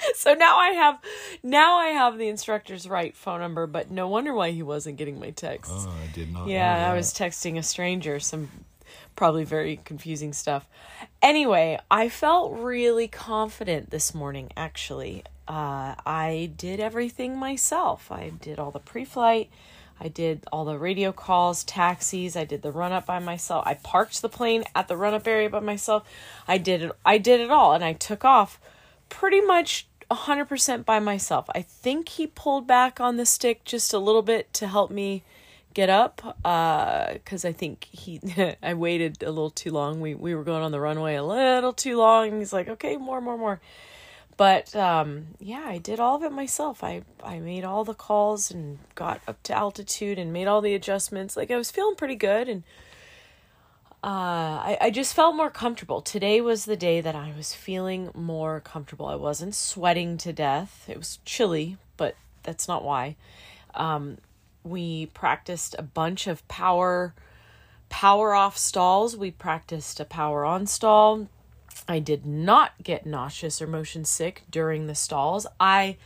so 0.16 0.34
now 0.34 0.58
I 0.58 0.70
have 0.70 1.00
now 1.44 1.78
I 1.78 1.88
have 1.88 2.18
the 2.18 2.28
instructor's 2.28 2.88
right 2.88 3.16
phone 3.16 3.40
number, 3.40 3.68
but 3.68 3.92
no 3.92 4.08
wonder 4.08 4.34
why 4.34 4.52
he 4.52 4.64
wasn't 4.64 4.98
getting 4.98 5.20
my 5.20 5.32
texts. 5.32 5.74
Oh, 5.88 5.90
I 5.90 6.12
did 6.14 6.32
not. 6.32 6.48
Yeah, 6.48 6.90
I 6.92 6.96
was 6.96 7.14
texting 7.14 7.58
a 7.58 7.64
stranger 7.64 8.20
some 8.20 8.50
probably 9.16 9.44
very 9.44 9.80
confusing 9.84 10.34
stuff. 10.34 10.68
Anyway, 11.22 11.78
I 11.92 12.10
felt 12.10 12.54
really 12.54 13.08
confident 13.08 13.90
this 13.90 14.14
morning 14.14 14.52
actually. 14.56 15.24
Uh, 15.48 15.96
I 16.06 16.52
did 16.56 16.80
everything 16.80 17.38
myself. 17.38 18.12
I 18.12 18.30
did 18.30 18.60
all 18.60 18.72
the 18.72 18.80
pre 18.80 19.04
flight, 19.04 19.50
I 20.00 20.08
did 20.08 20.46
all 20.52 20.64
the 20.64 20.78
radio 20.78 21.12
calls, 21.12 21.64
taxis, 21.64 22.38
I 22.38 22.46
did 22.46 22.62
the 22.62 22.72
run 22.72 22.94
up 22.94 23.06
by 23.06 23.20
myself. 23.20 23.64
I 23.68 23.74
parked 23.74 24.22
the 24.22 24.30
plane 24.30 24.64
at 24.74 24.88
the 24.88 24.96
run 24.96 25.14
up 25.14 25.28
area 25.28 25.50
by 25.50 25.60
myself. 25.60 26.08
I 26.48 26.58
did 26.58 26.84
it 26.84 26.92
I 27.06 27.18
did 27.18 27.42
it 27.42 27.52
all 27.52 27.74
and 27.74 27.84
I 27.84 27.94
took 27.94 28.24
off 28.24 28.60
pretty 29.10 29.42
much 29.42 29.89
100% 30.12 30.86
by 30.86 31.00
myself. 31.00 31.46
I 31.54 31.62
think 31.62 32.10
he 32.10 32.28
pulled 32.28 32.66
back 32.66 33.00
on 33.00 33.18
the 33.18 33.26
stick 33.26 33.64
just 33.64 33.94
a 33.94 34.00
little 34.00 34.22
bit 34.22 34.54
to 34.56 34.68
help 34.68 34.92
me 34.92 35.24
get 35.76 35.88
up 35.88 36.36
uh 36.44 37.14
cuz 37.26 37.46
I 37.46 37.52
think 37.52 37.88
he 37.92 38.20
I 38.64 38.74
waited 38.74 39.22
a 39.22 39.30
little 39.30 39.52
too 39.52 39.72
long. 39.72 40.02
We 40.02 40.16
we 40.16 40.34
were 40.34 40.44
going 40.44 40.64
on 40.64 40.72
the 40.72 40.80
runway 40.80 41.16
a 41.16 41.24
little 41.24 41.74
too 41.74 41.98
long 41.98 42.30
and 42.30 42.38
he's 42.40 42.52
like, 42.52 42.68
"Okay, 42.68 42.98
more 42.98 43.22
more 43.22 43.38
more." 43.38 43.62
But 44.36 44.76
um 44.76 45.36
yeah, 45.40 45.66
I 45.68 45.78
did 45.78 46.00
all 46.00 46.16
of 46.16 46.24
it 46.24 46.32
myself. 46.32 46.84
I 46.84 47.04
I 47.24 47.40
made 47.40 47.64
all 47.64 47.84
the 47.86 47.94
calls 47.94 48.50
and 48.50 48.80
got 48.96 49.22
up 49.28 49.44
to 49.44 49.54
altitude 49.54 50.18
and 50.18 50.34
made 50.34 50.48
all 50.48 50.62
the 50.62 50.74
adjustments. 50.74 51.38
Like 51.38 51.52
I 51.52 51.56
was 51.56 51.70
feeling 51.72 51.96
pretty 51.96 52.16
good 52.16 52.50
and 52.50 52.64
uh, 52.64 52.89
I, 54.08 54.78
I 54.80 54.90
just 54.92 55.14
felt 55.14 55.36
more 55.36 55.50
comfortable. 55.50 56.02
Today 56.02 56.42
was 56.42 56.66
the 56.66 56.78
day 56.78 57.02
that 57.02 57.16
I 57.16 57.34
was 57.36 57.54
feeling 57.54 58.12
more 58.14 58.62
comfortable. 58.62 59.08
I 59.08 59.16
wasn't 59.16 59.56
sweating 59.56 60.18
to 60.20 60.32
death. 60.32 60.86
It 60.88 60.98
was 60.98 61.20
chilly, 61.26 61.78
but 61.98 62.16
that's 62.44 62.68
not 62.68 62.84
why. 62.84 63.16
Um, 63.74 64.18
we 64.64 65.08
practiced 65.08 65.76
a 65.78 65.84
bunch 65.84 66.28
of 66.28 66.48
power 66.48 67.14
power 67.90 68.34
off 68.34 68.58
stalls. 68.58 69.18
We 69.18 69.32
practiced 69.32 70.00
a 70.00 70.06
power 70.06 70.46
on 70.46 70.68
stall. 70.68 71.28
I 71.88 72.00
did 72.00 72.26
not 72.26 72.74
get 72.84 73.06
nauseous 73.06 73.62
or 73.62 73.68
motion 73.68 74.06
sick 74.06 74.44
during 74.50 74.86
the 74.86 74.96
stalls. 74.96 75.48
I 75.60 75.98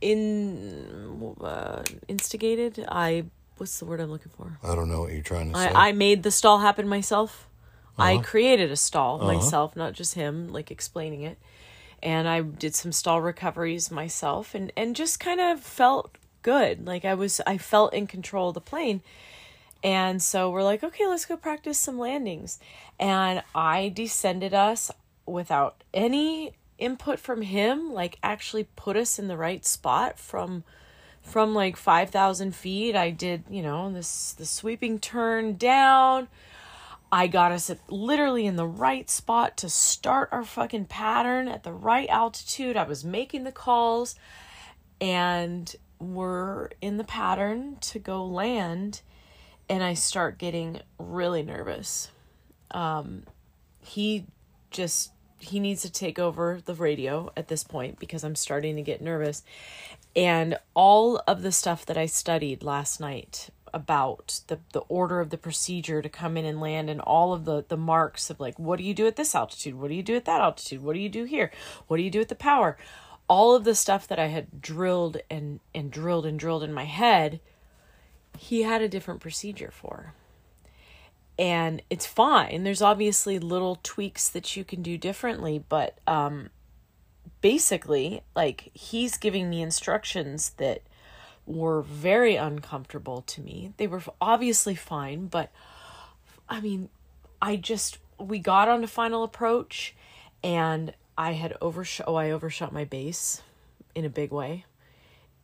in 0.00 1.36
uh, 1.40 1.84
instigated. 2.08 2.84
I 2.88 3.26
what's 3.56 3.78
the 3.78 3.84
word 3.84 4.00
I'm 4.00 4.10
looking 4.10 4.32
for? 4.36 4.58
I 4.62 4.74
don't 4.74 4.88
know 4.88 5.00
what 5.00 5.12
you're 5.12 5.22
trying 5.22 5.52
to 5.52 5.58
say. 5.58 5.68
I, 5.68 5.88
I 5.88 5.92
made 5.92 6.22
the 6.22 6.30
stall 6.30 6.60
happen 6.60 6.88
myself. 6.88 7.48
I 7.96 8.14
uh-huh. 8.14 8.22
created 8.22 8.70
a 8.70 8.76
stall 8.76 9.16
uh-huh. 9.16 9.34
myself, 9.34 9.76
not 9.76 9.92
just 9.92 10.14
him, 10.14 10.48
like 10.48 10.70
explaining 10.70 11.22
it. 11.22 11.38
And 12.02 12.28
I 12.28 12.42
did 12.42 12.74
some 12.74 12.92
stall 12.92 13.20
recoveries 13.20 13.90
myself 13.90 14.54
and, 14.54 14.72
and 14.76 14.94
just 14.94 15.20
kind 15.20 15.40
of 15.40 15.60
felt 15.60 16.16
good. 16.42 16.86
Like 16.86 17.04
I 17.04 17.14
was 17.14 17.40
I 17.46 17.58
felt 17.58 17.94
in 17.94 18.06
control 18.06 18.48
of 18.48 18.54
the 18.54 18.60
plane. 18.60 19.00
And 19.82 20.22
so 20.22 20.50
we're 20.50 20.62
like, 20.62 20.82
okay, 20.82 21.06
let's 21.06 21.26
go 21.26 21.36
practice 21.36 21.78
some 21.78 21.98
landings. 21.98 22.58
And 22.98 23.42
I 23.54 23.90
descended 23.94 24.54
us 24.54 24.90
without 25.26 25.82
any 25.92 26.52
input 26.78 27.18
from 27.18 27.42
him, 27.42 27.92
like 27.92 28.18
actually 28.22 28.64
put 28.76 28.96
us 28.96 29.18
in 29.18 29.28
the 29.28 29.36
right 29.36 29.64
spot 29.64 30.18
from 30.18 30.64
from 31.24 31.54
like 31.54 31.76
5000 31.76 32.54
feet 32.54 32.94
i 32.94 33.10
did 33.10 33.42
you 33.50 33.62
know 33.62 33.92
this 33.92 34.32
the 34.32 34.46
sweeping 34.46 34.98
turn 34.98 35.56
down. 35.56 36.28
I 37.12 37.28
got 37.28 37.52
us 37.52 37.70
at 37.70 37.78
literally 37.88 38.44
in 38.44 38.56
the 38.56 38.66
right 38.66 39.08
spot 39.08 39.56
to 39.58 39.68
start 39.68 40.30
our 40.32 40.44
fucking 40.44 40.86
pattern 40.86 41.46
at 41.46 41.62
the 41.62 41.72
right 41.72 42.08
altitude. 42.08 42.76
I 42.76 42.82
was 42.82 43.04
making 43.04 43.44
the 43.44 43.52
calls 43.52 44.16
and 45.00 45.72
we're 46.00 46.70
in 46.80 46.96
the 46.96 47.04
pattern 47.04 47.76
to 47.80 48.00
go 48.00 48.26
land 48.26 49.00
and 49.68 49.82
i 49.82 49.94
start 49.94 50.38
getting 50.38 50.80
really 50.98 51.42
nervous. 51.42 52.10
Um 52.72 53.24
he 53.80 54.26
just 54.70 55.12
he 55.38 55.60
needs 55.60 55.82
to 55.82 55.92
take 55.92 56.18
over 56.18 56.60
the 56.64 56.74
radio 56.74 57.30
at 57.36 57.48
this 57.48 57.62
point 57.62 57.98
because 57.98 58.24
i'm 58.24 58.34
starting 58.34 58.76
to 58.76 58.82
get 58.82 59.02
nervous 59.02 59.42
and 60.16 60.58
all 60.74 61.22
of 61.26 61.42
the 61.42 61.52
stuff 61.52 61.84
that 61.86 61.98
I 61.98 62.06
studied 62.06 62.62
last 62.62 63.00
night 63.00 63.50
about 63.72 64.40
the 64.46 64.60
the 64.72 64.82
order 64.82 65.18
of 65.18 65.30
the 65.30 65.36
procedure 65.36 66.00
to 66.00 66.08
come 66.08 66.36
in 66.36 66.44
and 66.44 66.60
land 66.60 66.88
and 66.88 67.00
all 67.00 67.32
of 67.34 67.44
the 67.44 67.64
the 67.68 67.76
marks 67.76 68.30
of 68.30 68.38
like 68.38 68.56
what 68.58 68.78
do 68.78 68.84
you 68.84 68.94
do 68.94 69.06
at 69.06 69.16
this 69.16 69.34
altitude? 69.34 69.74
What 69.74 69.88
do 69.88 69.94
you 69.94 70.02
do 70.02 70.14
at 70.14 70.24
that 70.26 70.40
altitude? 70.40 70.82
What 70.82 70.94
do 70.94 71.00
you 71.00 71.08
do 71.08 71.24
here? 71.24 71.50
What 71.88 71.96
do 71.96 72.02
you 72.04 72.10
do 72.10 72.20
at 72.20 72.28
the 72.28 72.36
power? 72.36 72.78
All 73.28 73.54
of 73.54 73.64
the 73.64 73.74
stuff 73.74 74.06
that 74.08 74.18
I 74.18 74.26
had 74.26 74.62
drilled 74.62 75.18
and 75.28 75.58
and 75.74 75.90
drilled 75.90 76.24
and 76.24 76.38
drilled 76.38 76.62
in 76.62 76.72
my 76.72 76.84
head 76.84 77.40
he 78.38 78.62
had 78.62 78.82
a 78.82 78.88
different 78.88 79.20
procedure 79.20 79.70
for. 79.72 80.12
And 81.38 81.82
it's 81.88 82.06
fine. 82.06 82.64
There's 82.64 82.82
obviously 82.82 83.38
little 83.38 83.78
tweaks 83.82 84.28
that 84.28 84.56
you 84.56 84.64
can 84.64 84.82
do 84.82 84.96
differently 84.96 85.64
but 85.68 85.98
um 86.06 86.50
basically 87.40 88.22
like 88.34 88.70
he's 88.74 89.16
giving 89.16 89.50
me 89.50 89.62
instructions 89.62 90.50
that 90.56 90.82
were 91.46 91.82
very 91.82 92.36
uncomfortable 92.36 93.22
to 93.22 93.40
me. 93.40 93.72
They 93.76 93.86
were 93.86 94.02
obviously 94.20 94.74
fine, 94.74 95.26
but 95.26 95.50
I 96.48 96.60
mean, 96.60 96.88
I 97.40 97.56
just 97.56 97.98
we 98.18 98.38
got 98.38 98.68
on 98.68 98.80
to 98.80 98.86
final 98.86 99.24
approach 99.24 99.94
and 100.42 100.94
I 101.16 101.32
had 101.32 101.56
overshot 101.60 102.06
oh, 102.08 102.14
I 102.14 102.30
overshot 102.30 102.72
my 102.72 102.84
base 102.84 103.42
in 103.94 104.04
a 104.04 104.10
big 104.10 104.30
way. 104.30 104.64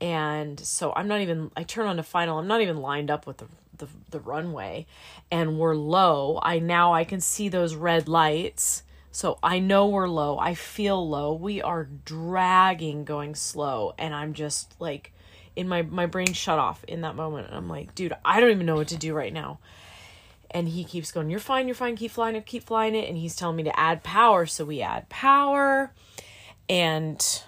And 0.01 0.59
so 0.59 0.93
I'm 0.97 1.09
not 1.09 1.21
even 1.21 1.51
I 1.57 1.63
turn 1.63 1.87
on 1.87 1.97
to 1.97 2.03
final. 2.03 2.39
I'm 2.39 2.49
not 2.49 2.63
even 2.63 2.79
lined 2.79 3.11
up 3.11 3.27
with 3.27 3.39
the 3.39 3.47
the, 3.77 3.89
the 4.11 4.21
runway 4.21 4.87
and 5.31 5.59
we're 5.59 5.75
low. 5.75 6.39
I 6.43 6.59
now 6.59 6.93
I 6.93 7.05
can 7.05 7.21
see 7.21 7.49
those 7.49 7.75
red 7.75 8.09
lights. 8.09 8.83
So 9.13 9.39
I 9.43 9.59
know 9.59 9.89
we're 9.89 10.09
low. 10.09 10.39
I 10.39 10.55
feel 10.55 11.09
low. 11.09 11.35
We 11.35 11.61
are 11.63 11.89
dragging 12.05 13.05
going 13.05 13.35
slow 13.35 13.95
and 13.99 14.15
I'm 14.15 14.35
just 14.35 14.75
like 14.81 15.13
in 15.57 15.69
my 15.69 15.83
my 15.83 16.07
brain 16.07 16.33
shut 16.33 16.59
off 16.59 16.85
in 16.85 17.01
that 17.01 17.17
moment 17.17 17.49
and 17.49 17.57
I'm 17.57 17.69
like, 17.69 17.95
dude, 17.95 18.15
I 18.25 18.41
don't 18.41 18.51
even 18.51 18.67
know 18.67 18.77
what 18.77 18.89
to 18.89 18.97
do 18.97 19.15
right 19.15 19.33
now. 19.33 19.59
And 20.53 20.69
he 20.69 20.85
keeps 20.85 21.13
going, 21.13 21.31
You're 21.31 21.41
fine, 21.41 21.67
you're 21.67 21.75
fine, 21.75 21.97
keep 21.97 22.13
flying 22.13 22.37
it, 22.37 22.47
keep 22.47 22.65
flying 22.65 22.95
it. 22.95 23.09
And 23.09 23.19
he's 23.19 23.37
telling 23.37 23.57
me 23.57 23.65
to 23.65 23.79
add 23.79 24.03
power. 24.03 24.47
So 24.47 24.65
we 24.65 24.81
add 24.81 25.09
power. 25.09 25.93
And 26.69 27.43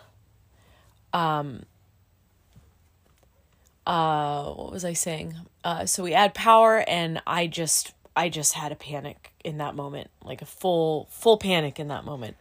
um 1.12 1.64
uh 3.86 4.52
what 4.52 4.72
was 4.72 4.84
I 4.84 4.94
saying? 4.94 5.36
Uh 5.62 5.86
so 5.86 6.02
we 6.02 6.12
add 6.12 6.34
power 6.34 6.84
and 6.88 7.22
I 7.24 7.46
just 7.46 7.92
I 8.16 8.28
just 8.28 8.54
had 8.54 8.72
a 8.72 8.76
panic 8.76 9.31
in 9.44 9.58
that 9.58 9.74
moment, 9.74 10.10
like 10.24 10.42
a 10.42 10.46
full 10.46 11.08
full 11.10 11.36
panic 11.36 11.78
in 11.78 11.88
that 11.88 12.04
moment. 12.04 12.36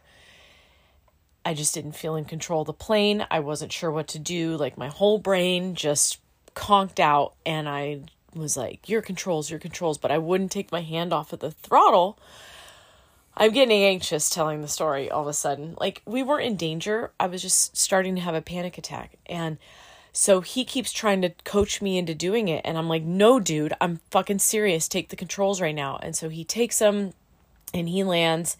I 1.44 1.54
just 1.54 1.74
didn't 1.74 1.92
feel 1.92 2.14
in 2.14 2.24
control 2.24 2.60
of 2.60 2.66
the 2.66 2.72
plane. 2.72 3.26
I 3.30 3.40
wasn't 3.40 3.72
sure 3.72 3.90
what 3.90 4.08
to 4.08 4.18
do. 4.18 4.56
Like 4.56 4.78
my 4.78 4.88
whole 4.88 5.18
brain 5.18 5.74
just 5.74 6.18
conked 6.54 7.00
out 7.00 7.34
and 7.44 7.68
I 7.68 8.02
was 8.34 8.56
like, 8.56 8.88
your 8.88 9.02
controls, 9.02 9.50
your 9.50 9.58
controls, 9.58 9.98
but 9.98 10.10
I 10.10 10.18
wouldn't 10.18 10.52
take 10.52 10.70
my 10.70 10.82
hand 10.82 11.12
off 11.12 11.32
of 11.32 11.40
the 11.40 11.50
throttle. 11.50 12.18
I'm 13.36 13.52
getting 13.52 13.82
anxious 13.82 14.30
telling 14.30 14.60
the 14.60 14.68
story 14.68 15.10
all 15.10 15.22
of 15.22 15.28
a 15.28 15.32
sudden. 15.32 15.74
Like 15.78 16.02
we 16.06 16.22
weren't 16.22 16.46
in 16.46 16.56
danger. 16.56 17.12
I 17.18 17.26
was 17.26 17.42
just 17.42 17.76
starting 17.76 18.14
to 18.14 18.20
have 18.20 18.34
a 18.34 18.42
panic 18.42 18.78
attack. 18.78 19.18
And 19.26 19.58
so 20.12 20.42
he 20.42 20.64
keeps 20.64 20.92
trying 20.92 21.22
to 21.22 21.30
coach 21.44 21.80
me 21.80 21.96
into 21.96 22.14
doing 22.14 22.48
it. 22.48 22.60
And 22.64 22.76
I'm 22.76 22.88
like, 22.88 23.02
no, 23.02 23.40
dude, 23.40 23.72
I'm 23.80 24.00
fucking 24.10 24.40
serious. 24.40 24.86
Take 24.86 25.08
the 25.08 25.16
controls 25.16 25.60
right 25.60 25.74
now. 25.74 25.98
And 26.02 26.14
so 26.14 26.28
he 26.28 26.44
takes 26.44 26.78
them 26.78 27.14
and 27.72 27.88
he 27.88 28.04
lands. 28.04 28.58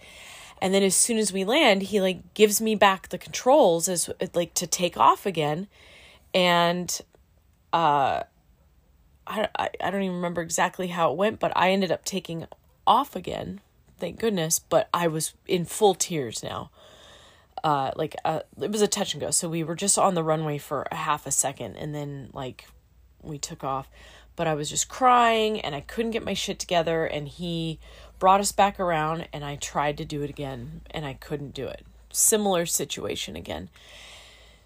And 0.63 0.73
then 0.73 0.83
as 0.83 0.97
soon 0.97 1.19
as 1.19 1.33
we 1.33 1.45
land, 1.45 1.83
he 1.83 2.01
like 2.01 2.35
gives 2.35 2.61
me 2.61 2.75
back 2.75 3.09
the 3.09 3.19
controls 3.19 3.89
as 3.89 4.09
like 4.35 4.55
to 4.55 4.67
take 4.67 4.97
off 4.97 5.27
again. 5.27 5.69
And 6.33 6.99
uh 7.73 8.23
I, 9.27 9.49
I, 9.57 9.71
I 9.81 9.91
don't 9.91 10.03
even 10.03 10.17
remember 10.17 10.41
exactly 10.41 10.89
how 10.89 11.13
it 11.13 11.17
went, 11.17 11.39
but 11.39 11.53
I 11.55 11.71
ended 11.71 11.93
up 11.93 12.05
taking 12.05 12.47
off 12.87 13.15
again. 13.15 13.61
Thank 13.99 14.19
goodness. 14.19 14.59
But 14.59 14.89
I 14.95 15.07
was 15.07 15.35
in 15.47 15.65
full 15.67 15.95
tears 15.95 16.43
now. 16.43 16.71
Uh, 17.65 17.93
like 17.97 18.17
uh, 18.25 18.41
it 18.61 18.73
was 18.73 18.83
a 18.83 18.89
touch 18.89 19.15
and 19.15 19.21
go. 19.21 19.31
So 19.31 19.49
we 19.49 19.63
were 19.63 19.77
just 19.77 19.99
on 19.99 20.15
the 20.15 20.25
runway 20.25 20.59
for 20.59 20.87
a 20.91 20.97
half 20.97 21.27
a 21.27 21.31
second, 21.31 21.77
and 21.77 21.95
then 21.95 22.31
like 22.33 22.67
we 23.23 23.39
took 23.39 23.65
off. 23.65 23.89
But 24.35 24.47
I 24.47 24.55
was 24.55 24.71
just 24.71 24.89
crying 24.89 25.61
and 25.61 25.75
I 25.75 25.81
couldn't 25.81 26.13
get 26.13 26.25
my 26.25 26.35
shit 26.35 26.59
together. 26.59 27.05
And 27.05 27.29
he 27.29 27.79
brought 28.19 28.41
us 28.41 28.53
back 28.53 28.81
around 28.81 29.29
and 29.33 29.45
I 29.45 29.57
tried 29.57 29.99
to 29.99 30.05
do 30.05 30.23
it 30.23 30.31
again 30.31 30.83
and 30.91 31.05
I 31.05 31.15
couldn't 31.15 31.55
do 31.55 31.67
it. 31.67 31.85
Similar 32.13 32.67
situation 32.67 33.37
again. 33.37 33.69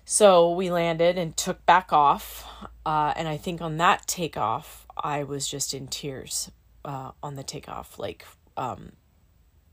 So 0.04 0.52
we 0.52 0.70
landed 0.70 1.18
and 1.18 1.36
took 1.36 1.66
back 1.66 1.92
off. 1.92 2.46
Uh, 2.84 3.12
and 3.16 3.26
I 3.26 3.36
think 3.36 3.60
on 3.60 3.78
that 3.78 4.06
takeoff, 4.06 4.86
I 4.96 5.24
was 5.24 5.48
just 5.48 5.74
in 5.74 5.88
tears 5.88 6.50
uh, 6.84 7.10
on 7.22 7.34
the 7.34 7.42
takeoff. 7.42 7.98
Like, 7.98 8.24
um, 8.56 8.92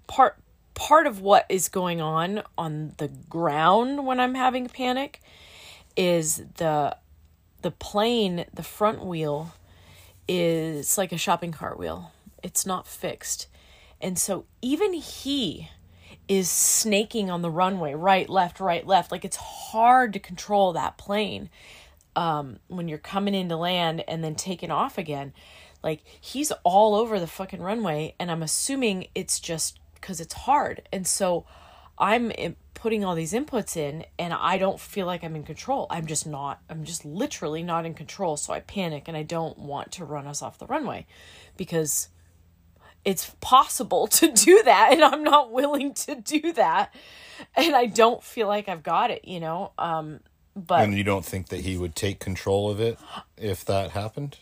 part 0.08 0.40
part 0.74 1.08
of 1.08 1.22
what 1.22 1.46
is 1.50 1.70
going 1.70 2.02
on 2.02 2.44
on 2.58 2.94
the 2.98 3.08
ground 3.08 4.06
when 4.06 4.20
I'm 4.20 4.36
having 4.36 4.68
panic 4.68 5.22
is 5.96 6.44
the 6.56 6.98
the 7.62 7.72
plane, 7.72 8.46
the 8.54 8.64
front 8.64 9.06
wheel 9.06 9.54
is 10.28 10.98
like 10.98 11.12
a 11.12 11.18
shopping 11.18 11.52
cart 11.52 11.80
wheel. 11.80 12.12
It's 12.42 12.66
not 12.66 12.88
fixed. 12.88 13.48
And 14.02 14.20
so 14.20 14.46
even 14.62 14.94
he 14.94 15.70
is 16.28 16.50
snaking 16.50 17.30
on 17.30 17.42
the 17.42 17.50
runway, 17.50 17.94
right, 17.94 18.30
left, 18.30 18.60
right, 18.60 18.86
left. 18.86 19.12
Like 19.12 19.26
it's 19.26 19.38
hard 19.38 20.14
to 20.14 20.20
control 20.20 20.74
that 20.74 20.98
plane 20.98 21.50
um, 22.16 22.60
when 22.68 22.88
you're 22.88 22.98
coming 22.98 23.34
into 23.34 23.56
land 23.56 24.04
and 24.08 24.24
then 24.24 24.36
taking 24.36 24.72
off 24.72 24.98
again. 24.98 25.34
Like 25.82 26.04
he's 26.20 26.52
all 26.64 26.96
over 26.96 27.20
the 27.20 27.28
fucking 27.28 27.62
runway, 27.62 28.16
and 28.20 28.32
I'm 28.32 28.44
assuming 28.44 29.08
it's 29.16 29.40
just 29.40 29.80
because 30.04 30.20
it's 30.20 30.34
hard. 30.34 30.82
And 30.92 31.08
so 31.08 31.46
I'm 31.98 32.34
putting 32.74 33.06
all 33.06 33.16
these 33.16 33.32
inputs 33.32 33.78
in, 33.78 34.06
and 34.20 34.34
I 34.34 34.58
don't 34.58 34.80
feel 34.80 35.06
like 35.06 35.24
I'm 35.24 35.36
in 35.36 35.44
control. 35.44 35.88
I'm 35.90 36.06
just 36.06 36.28
not. 36.28 36.62
I'm 36.70 36.84
just 36.84 37.06
literally 37.06 37.64
not 37.64 37.86
in 37.86 37.94
control. 37.94 38.36
So 38.36 38.52
I 38.52 38.60
panic, 38.60 39.08
and 39.08 39.16
I 39.16 39.24
don't 39.24 39.58
want 39.58 39.94
to 39.94 40.06
run 40.06 40.28
us 40.28 40.42
off 40.42 40.60
the 40.60 40.68
runway 40.68 41.06
because 41.56 42.10
it's 43.06 43.34
possible 43.40 44.08
to 44.20 44.30
do 44.32 44.62
that 44.64 44.90
and 44.92 45.04
I'm 45.04 45.24
not 45.24 45.52
willing 45.52 45.94
to 45.94 46.16
do 46.16 46.54
that 46.54 46.94
and 47.56 47.76
I 47.76 47.86
don't 47.86 48.24
feel 48.24 48.48
like 48.48 48.70
I've 48.70 48.84
got 48.84 49.12
it, 49.12 49.26
you 49.26 49.42
know. 49.42 49.74
Um 49.78 50.22
but 50.56 50.84
And 50.84 50.98
you 50.98 51.04
don't 51.04 51.26
think 51.26 51.50
that 51.50 51.62
he 51.62 51.76
would 51.76 51.96
take 51.96 52.20
control 52.20 52.70
of 52.70 52.80
it 52.80 52.98
if 53.36 53.66
that 53.66 53.92
happened? 53.92 54.38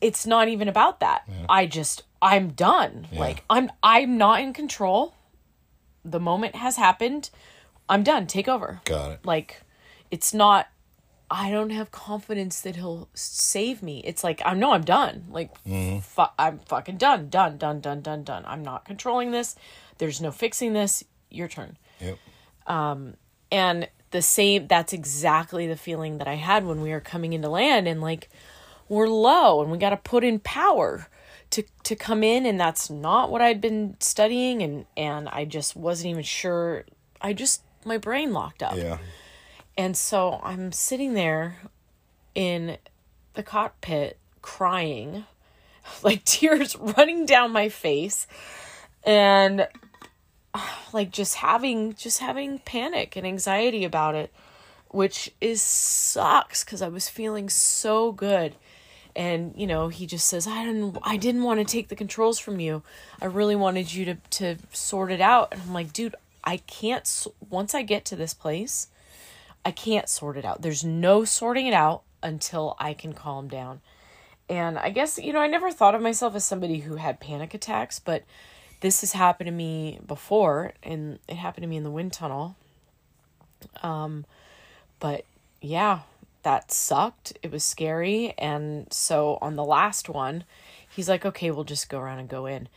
It's 0.00 0.26
not 0.26 0.46
even 0.46 0.68
about 0.68 1.00
that. 1.00 1.24
Yeah. 1.26 1.46
I 1.48 1.66
just 1.66 2.04
I'm 2.24 2.52
done. 2.52 3.06
Yeah. 3.12 3.20
Like 3.20 3.44
I'm 3.50 3.70
I'm 3.82 4.16
not 4.16 4.40
in 4.40 4.54
control. 4.54 5.14
The 6.04 6.18
moment 6.18 6.56
has 6.56 6.76
happened. 6.76 7.30
I'm 7.88 8.02
done. 8.02 8.26
Take 8.26 8.48
over. 8.48 8.80
Got 8.86 9.12
it. 9.12 9.20
Like 9.24 9.62
it's 10.10 10.32
not 10.32 10.68
I 11.30 11.50
don't 11.50 11.70
have 11.70 11.90
confidence 11.90 12.60
that 12.62 12.76
he'll 12.76 13.08
save 13.12 13.82
me. 13.82 14.00
It's 14.04 14.24
like 14.24 14.40
I 14.44 14.54
know 14.54 14.72
I'm 14.72 14.84
done. 14.84 15.24
Like 15.28 15.52
mm-hmm. 15.64 15.98
fu- 15.98 16.32
I'm 16.38 16.60
fucking 16.60 16.96
done, 16.96 17.28
done, 17.28 17.58
done, 17.58 17.80
done, 17.80 18.00
done, 18.00 18.24
done. 18.24 18.44
I'm 18.46 18.62
not 18.62 18.86
controlling 18.86 19.30
this. 19.30 19.54
There's 19.98 20.20
no 20.20 20.30
fixing 20.30 20.72
this. 20.72 21.04
Your 21.30 21.48
turn. 21.48 21.76
Yep. 22.00 22.18
Um, 22.66 23.14
and 23.52 23.88
the 24.12 24.22
same. 24.22 24.66
That's 24.66 24.94
exactly 24.94 25.66
the 25.66 25.76
feeling 25.76 26.18
that 26.18 26.28
I 26.28 26.34
had 26.34 26.64
when 26.64 26.80
we 26.80 26.90
were 26.90 27.00
coming 27.00 27.34
into 27.34 27.50
land, 27.50 27.86
and 27.86 28.00
like 28.00 28.30
we're 28.88 29.08
low, 29.08 29.62
and 29.62 29.70
we 29.70 29.78
got 29.78 29.90
to 29.90 29.96
put 29.96 30.24
in 30.24 30.38
power 30.38 31.08
to 31.50 31.62
to 31.84 31.96
come 31.96 32.22
in, 32.22 32.46
and 32.46 32.58
that's 32.58 32.90
not 32.90 33.30
what 33.30 33.40
I'd 33.40 33.60
been 33.60 33.96
studying, 34.00 34.62
and 34.62 34.86
and 34.96 35.28
I 35.28 35.44
just 35.44 35.76
wasn't 35.76 36.10
even 36.10 36.22
sure. 36.22 36.84
I 37.20 37.32
just 37.32 37.62
my 37.84 37.98
brain 37.98 38.32
locked 38.32 38.62
up. 38.62 38.76
Yeah. 38.76 38.98
And 39.76 39.96
so 39.96 40.40
I'm 40.42 40.72
sitting 40.72 41.14
there 41.14 41.56
in 42.34 42.78
the 43.34 43.42
cockpit 43.42 44.18
crying, 44.42 45.24
like 46.02 46.24
tears 46.24 46.76
running 46.96 47.26
down 47.26 47.52
my 47.52 47.68
face 47.68 48.26
and 49.04 49.68
like 50.92 51.10
just 51.10 51.36
having 51.36 51.94
just 51.94 52.18
having 52.18 52.58
panic 52.60 53.16
and 53.16 53.26
anxiety 53.26 53.84
about 53.84 54.14
it, 54.14 54.32
which 54.88 55.30
is 55.40 55.62
sucks 55.62 56.64
cuz 56.64 56.82
I 56.82 56.88
was 56.88 57.08
feeling 57.08 57.48
so 57.48 58.12
good. 58.12 58.54
And 59.16 59.54
you 59.56 59.66
know, 59.66 59.88
he 59.88 60.06
just 60.06 60.26
says, 60.28 60.46
"I 60.46 60.64
didn't 60.64 60.98
I 61.02 61.16
didn't 61.16 61.44
want 61.44 61.60
to 61.60 61.64
take 61.64 61.88
the 61.88 61.96
controls 61.96 62.38
from 62.38 62.58
you. 62.60 62.82
I 63.22 63.26
really 63.26 63.56
wanted 63.56 63.92
you 63.94 64.04
to 64.06 64.14
to 64.14 64.56
sort 64.72 65.12
it 65.12 65.20
out." 65.20 65.48
And 65.52 65.62
I'm 65.62 65.72
like, 65.72 65.92
"Dude, 65.92 66.16
I 66.44 66.58
can't 66.58 67.26
once 67.48 67.74
I 67.74 67.82
get 67.82 68.04
to 68.06 68.16
this 68.16 68.34
place, 68.34 68.88
I 69.64 69.70
can't 69.70 70.08
sort 70.08 70.36
it 70.36 70.44
out. 70.44 70.62
There's 70.62 70.84
no 70.84 71.24
sorting 71.24 71.66
it 71.66 71.74
out 71.74 72.02
until 72.22 72.76
I 72.78 72.94
can 72.94 73.12
calm 73.14 73.48
down. 73.48 73.80
And 74.48 74.78
I 74.78 74.90
guess, 74.90 75.18
you 75.18 75.32
know, 75.32 75.40
I 75.40 75.46
never 75.46 75.70
thought 75.70 75.94
of 75.94 76.02
myself 76.02 76.34
as 76.34 76.44
somebody 76.44 76.80
who 76.80 76.96
had 76.96 77.18
panic 77.18 77.54
attacks, 77.54 77.98
but 77.98 78.24
this 78.80 79.00
has 79.00 79.12
happened 79.12 79.46
to 79.46 79.52
me 79.52 79.98
before 80.06 80.74
and 80.82 81.18
it 81.28 81.36
happened 81.36 81.62
to 81.62 81.68
me 81.68 81.76
in 81.76 81.84
the 81.84 81.90
wind 81.90 82.12
tunnel. 82.12 82.56
Um 83.82 84.26
but 85.00 85.24
yeah, 85.62 86.00
that 86.44 86.70
sucked. 86.72 87.36
It 87.42 87.50
was 87.50 87.64
scary 87.64 88.34
and 88.38 88.86
so 88.92 89.38
on 89.42 89.56
the 89.56 89.64
last 89.64 90.08
one, 90.08 90.44
he's 90.88 91.08
like, 91.08 91.26
"Okay, 91.26 91.50
we'll 91.50 91.64
just 91.64 91.88
go 91.88 91.98
around 91.98 92.20
and 92.20 92.28
go 92.28 92.46
in." 92.46 92.68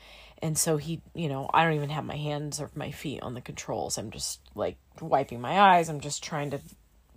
And 0.42 0.58
so 0.58 0.78
he, 0.78 1.02
you 1.16 1.30
know, 1.30 1.50
I 1.54 1.64
don't 1.64 1.74
even 1.74 1.90
have 1.90 2.06
my 2.06 2.16
hands 2.18 2.60
or 2.60 2.70
my 2.76 2.92
feet 2.92 3.22
on 3.22 3.34
the 3.34 3.42
controls. 3.42 3.98
I'm 3.98 4.12
just 4.12 4.40
like 4.56 4.78
wiping 5.02 5.42
my 5.42 5.60
eyes. 5.60 5.90
I'm 5.90 6.00
just 6.00 6.24
trying 6.24 6.52
to 6.52 6.60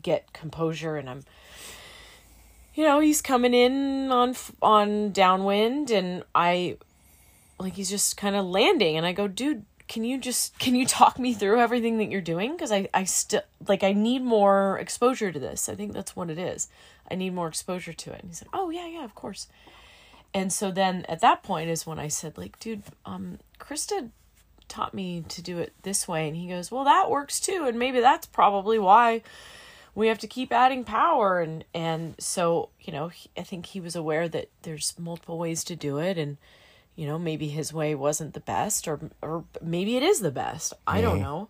get 0.03 0.33
composure 0.33 0.97
and 0.97 1.09
I'm 1.09 1.25
you 2.75 2.85
know, 2.85 3.01
he's 3.01 3.21
coming 3.21 3.55
in 3.55 4.11
on 4.11 4.35
on 4.63 5.13
downwind 5.13 5.91
and 5.91 6.25
I 6.35 6.79
like 7.59 7.75
he's 7.75 7.91
just 7.91 8.17
kind 8.17 8.37
of 8.37 8.47
landing 8.47 8.97
and 8.97 9.05
I 9.05 9.13
go, 9.13 9.29
"Dude, 9.29 9.65
can 9.91 10.05
you 10.05 10.19
just 10.19 10.57
can 10.61 10.77
you 10.77 10.87
talk 10.87 11.19
me 11.19 11.35
through 11.35 11.59
everything 11.59 11.99
that 11.99 12.11
you're 12.11 12.21
doing 12.21 12.53
because 12.53 12.71
I 12.71 12.89
I 12.95 13.03
still 13.05 13.43
like 13.69 13.83
I 13.83 13.93
need 13.93 14.23
more 14.23 14.79
exposure 14.79 15.33
to 15.33 15.39
this. 15.39 15.69
I 15.69 15.75
think 15.75 15.93
that's 15.93 16.15
what 16.15 16.31
it 16.31 16.39
is. 16.39 16.69
I 17.11 17.17
need 17.17 17.35
more 17.35 17.49
exposure 17.49 17.93
to 17.93 18.13
it." 18.13 18.21
And 18.21 18.31
he's 18.31 18.41
like, 18.41 18.55
"Oh, 18.55 18.71
yeah, 18.71 18.87
yeah, 18.87 19.05
of 19.05 19.17
course." 19.17 19.49
And 20.33 20.53
so 20.53 20.71
then 20.71 21.05
at 21.09 21.21
that 21.23 21.43
point 21.43 21.71
is 21.71 21.89
when 21.89 21.99
I 21.99 22.07
said 22.07 22.39
like, 22.39 22.59
"Dude, 22.61 22.85
um 23.05 23.41
Krista 23.59 24.11
taught 24.69 24.95
me 24.95 25.25
to 25.29 25.43
do 25.43 25.59
it 25.59 25.73
this 25.83 26.07
way." 26.07 26.29
And 26.29 26.37
he 26.37 26.49
goes, 26.49 26.71
"Well, 26.71 26.85
that 26.85 27.11
works 27.11 27.41
too, 27.41 27.65
and 27.67 27.77
maybe 27.77 27.99
that's 27.99 28.27
probably 28.27 28.79
why 28.79 29.23
we 29.97 30.07
have 30.07 30.19
to 30.21 30.29
keep 30.29 30.53
adding 30.53 30.85
power 30.85 31.41
and 31.41 31.65
and 31.75 32.15
so 32.21 32.69
you 32.81 32.93
know 32.93 33.09
he, 33.09 33.29
i 33.37 33.43
think 33.43 33.67
he 33.67 33.81
was 33.81 33.97
aware 33.97 34.29
that 34.29 34.49
there's 34.63 34.95
multiple 35.01 35.37
ways 35.37 35.65
to 35.65 35.75
do 35.75 35.99
it 35.99 36.17
and 36.17 36.37
you 37.01 37.07
know 37.07 37.19
maybe 37.19 37.49
his 37.49 37.73
way 37.73 37.95
wasn't 37.95 38.35
the 38.35 38.41
best 38.41 38.87
or 38.87 39.01
or 39.23 39.45
maybe 39.63 39.97
it 39.97 40.03
is 40.03 40.21
the 40.21 40.31
best 40.31 40.75
i 40.87 40.99
mm-hmm. 40.99 41.07
don't 41.07 41.21
know 41.23 41.49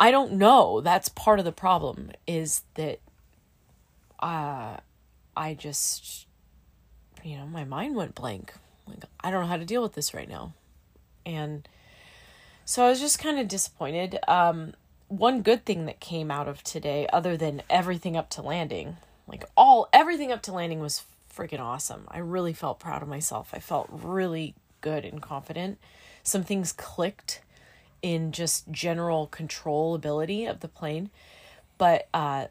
i 0.00 0.10
don't 0.10 0.32
know 0.32 0.80
that's 0.80 1.10
part 1.10 1.38
of 1.38 1.44
the 1.44 1.52
problem 1.52 2.10
is 2.26 2.62
that 2.74 2.98
uh 4.20 4.76
i 5.36 5.52
just 5.52 6.26
you 7.22 7.36
know 7.36 7.46
my 7.46 7.64
mind 7.64 7.94
went 7.94 8.14
blank 8.14 8.54
like 8.88 9.04
i 9.20 9.30
don't 9.30 9.42
know 9.42 9.46
how 9.46 9.58
to 9.58 9.64
deal 9.66 9.82
with 9.82 9.92
this 9.92 10.14
right 10.14 10.28
now 10.28 10.54
and 11.26 11.68
so 12.64 12.82
i 12.82 12.88
was 12.88 12.98
just 12.98 13.18
kind 13.18 13.38
of 13.38 13.46
disappointed 13.46 14.18
um 14.26 14.72
one 15.12 15.42
good 15.42 15.66
thing 15.66 15.84
that 15.84 16.00
came 16.00 16.30
out 16.30 16.48
of 16.48 16.62
today, 16.62 17.06
other 17.12 17.36
than 17.36 17.62
everything 17.68 18.16
up 18.16 18.30
to 18.30 18.40
landing, 18.40 18.96
like 19.26 19.44
all 19.58 19.88
everything 19.92 20.32
up 20.32 20.40
to 20.42 20.52
landing 20.52 20.80
was 20.80 21.04
freaking 21.34 21.60
awesome. 21.60 22.06
I 22.08 22.18
really 22.18 22.54
felt 22.54 22.80
proud 22.80 23.02
of 23.02 23.08
myself. 23.08 23.50
I 23.52 23.58
felt 23.58 23.88
really 23.90 24.54
good 24.82 25.06
and 25.06 25.22
confident. 25.22 25.78
Some 26.22 26.44
things 26.44 26.72
clicked 26.72 27.40
in 28.02 28.32
just 28.32 28.70
general 28.70 29.26
control 29.26 29.94
ability 29.94 30.44
of 30.44 30.60
the 30.60 30.68
plane, 30.68 31.08
but 31.78 32.08
uh, 32.12 32.48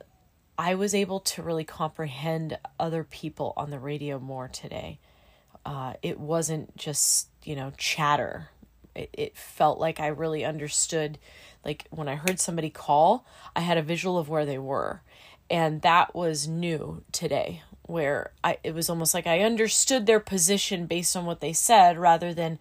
I 0.58 0.74
was 0.74 0.96
able 0.96 1.20
to 1.20 1.44
really 1.44 1.64
comprehend 1.64 2.58
other 2.80 3.04
people 3.04 3.54
on 3.56 3.70
the 3.70 3.80
radio 3.80 4.18
more 4.18 4.48
today. 4.48 5.00
Uh, 5.64 5.94
it 6.02 6.20
wasn't 6.20 6.76
just 6.76 7.28
you 7.44 7.56
know 7.56 7.72
chatter. 7.78 8.50
It 8.96 9.10
it 9.14 9.38
felt 9.38 9.80
like 9.80 10.00
I 10.00 10.08
really 10.08 10.44
understood 10.44 11.20
like 11.64 11.88
when 11.90 12.08
I 12.08 12.16
heard 12.16 12.40
somebody 12.40 12.70
call, 12.70 13.26
I 13.56 13.62
had 13.62 13.78
a 13.78 13.84
visual 13.84 14.18
of 14.18 14.30
where 14.30 14.46
they 14.46 14.58
were. 14.58 15.02
And 15.50 15.82
that 15.82 16.16
was 16.16 16.48
new 16.48 17.04
today, 17.12 17.62
where 17.92 18.32
I 18.44 18.58
it 18.64 18.74
was 18.74 18.90
almost 18.90 19.14
like 19.14 19.28
I 19.28 19.42
understood 19.42 20.06
their 20.06 20.20
position 20.20 20.86
based 20.86 21.16
on 21.16 21.26
what 21.26 21.42
they 21.42 21.54
said 21.54 21.98
rather 21.98 22.34
than, 22.34 22.58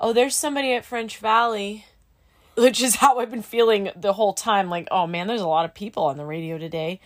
oh, 0.00 0.12
there's 0.12 0.36
somebody 0.36 0.72
at 0.72 0.84
French 0.84 1.18
Valley, 1.18 1.84
which 2.56 2.80
is 2.80 2.96
how 2.96 3.18
I've 3.18 3.30
been 3.30 3.42
feeling 3.42 3.90
the 3.96 4.14
whole 4.14 4.32
time. 4.32 4.70
Like, 4.70 4.88
oh 4.90 5.06
man, 5.06 5.26
there's 5.26 5.40
a 5.40 5.48
lot 5.48 5.64
of 5.64 5.74
people 5.74 6.04
on 6.04 6.16
the 6.16 6.24
radio 6.24 6.58
today. 6.58 7.00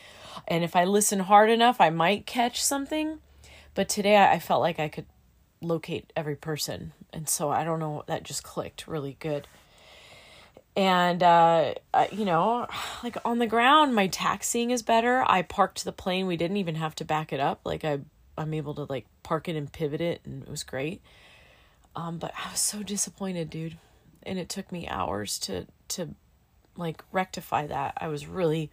And 0.47 0.63
if 0.63 0.77
I 0.77 0.85
listen 0.85 1.21
hard 1.21 1.51
enough, 1.51 1.81
I 1.81 1.91
might 1.91 2.27
catch 2.27 2.63
something. 2.63 3.19
But 3.75 3.89
today 3.89 4.19
I 4.19 4.39
felt 4.39 4.61
like 4.61 4.79
I 4.79 4.89
could 4.89 5.07
locate 5.63 6.13
every 6.15 6.37
person. 6.37 6.93
And 7.13 7.29
so 7.29 7.51
I 7.51 7.65
don't 7.65 7.81
know, 7.81 8.05
that 8.07 8.23
just 8.23 8.43
clicked 8.43 8.87
really 8.87 9.17
good 9.19 9.47
and 10.77 11.23
uh, 11.23 11.75
you 12.11 12.25
know 12.25 12.67
like 13.05 13.17
on 13.25 13.39
the 13.39 13.47
ground 13.47 13.95
my 13.95 14.07
taxiing 14.07 14.71
is 14.71 14.83
better. 14.83 15.25
I 15.27 15.43
parked 15.43 15.85
the 15.85 15.93
plane. 15.93 16.27
We 16.27 16.37
didn't 16.37 16.57
even 16.57 16.77
have 16.77 16.95
to 16.97 17.05
back 17.05 17.33
it 17.33 17.41
up. 17.41 17.61
Like 17.65 17.85
i 17.85 18.01
i'm 18.39 18.55
able 18.55 18.75
to 18.75 18.85
like 18.85 19.05
park 19.23 19.47
it 19.47 19.57
and 19.57 19.71
pivot 19.71 20.01
it 20.01 20.21
and 20.25 20.43
it 20.43 20.49
was 20.49 20.63
great. 20.63 21.03
Um 21.95 22.19
but 22.19 22.33
i 22.45 22.51
was 22.51 22.61
so 22.61 22.83
disappointed 22.83 23.51
dude. 23.51 23.77
And 24.25 24.39
it 24.39 24.49
took 24.49 24.71
me 24.71 24.89
hours 24.89 25.39
to 25.41 25.67
to 25.89 26.15
like 26.77 27.03
rectify 27.13 27.67
that. 27.67 27.95
I 28.01 28.09
was 28.09 28.27
really 28.27 28.71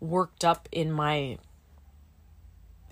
worked 0.00 0.44
up 0.44 0.68
in 0.72 0.90
my 0.90 1.38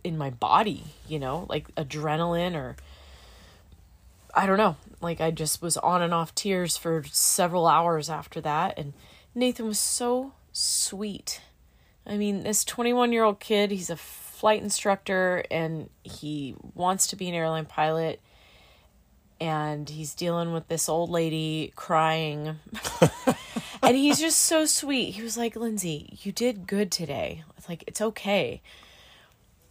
in 0.04 0.18
my 0.18 0.30
body 0.30 0.84
you 1.08 1.18
know? 1.18 1.46
Like 1.48 1.74
adrenaline 1.76 2.54
or 2.54 2.76
I 4.34 4.46
don't 4.46 4.58
know. 4.58 4.76
Like 5.00 5.20
I 5.20 5.30
just 5.30 5.62
was 5.62 5.76
on 5.76 6.02
and 6.02 6.12
off 6.12 6.34
tears 6.34 6.76
for 6.76 7.02
several 7.04 7.66
hours 7.66 8.10
after 8.10 8.40
that 8.42 8.78
and 8.78 8.92
Nathan 9.34 9.66
was 9.66 9.78
so 9.78 10.32
sweet. 10.52 11.40
I 12.06 12.16
mean, 12.16 12.42
this 12.42 12.64
21-year-old 12.64 13.40
kid, 13.40 13.70
he's 13.70 13.90
a 13.90 13.96
flight 13.96 14.62
instructor 14.62 15.44
and 15.50 15.90
he 16.02 16.56
wants 16.74 17.08
to 17.08 17.16
be 17.16 17.28
an 17.28 17.34
airline 17.34 17.66
pilot 17.66 18.20
and 19.40 19.88
he's 19.88 20.14
dealing 20.14 20.52
with 20.52 20.68
this 20.68 20.88
old 20.88 21.10
lady 21.10 21.72
crying. 21.74 22.58
and 23.82 23.96
he's 23.96 24.20
just 24.20 24.38
so 24.38 24.66
sweet. 24.66 25.12
He 25.12 25.22
was 25.22 25.38
like, 25.38 25.56
"Lindsay, 25.56 26.18
you 26.22 26.30
did 26.30 26.66
good 26.66 26.92
today. 26.92 27.42
It's 27.56 27.68
like 27.68 27.84
it's 27.86 28.00
okay." 28.00 28.60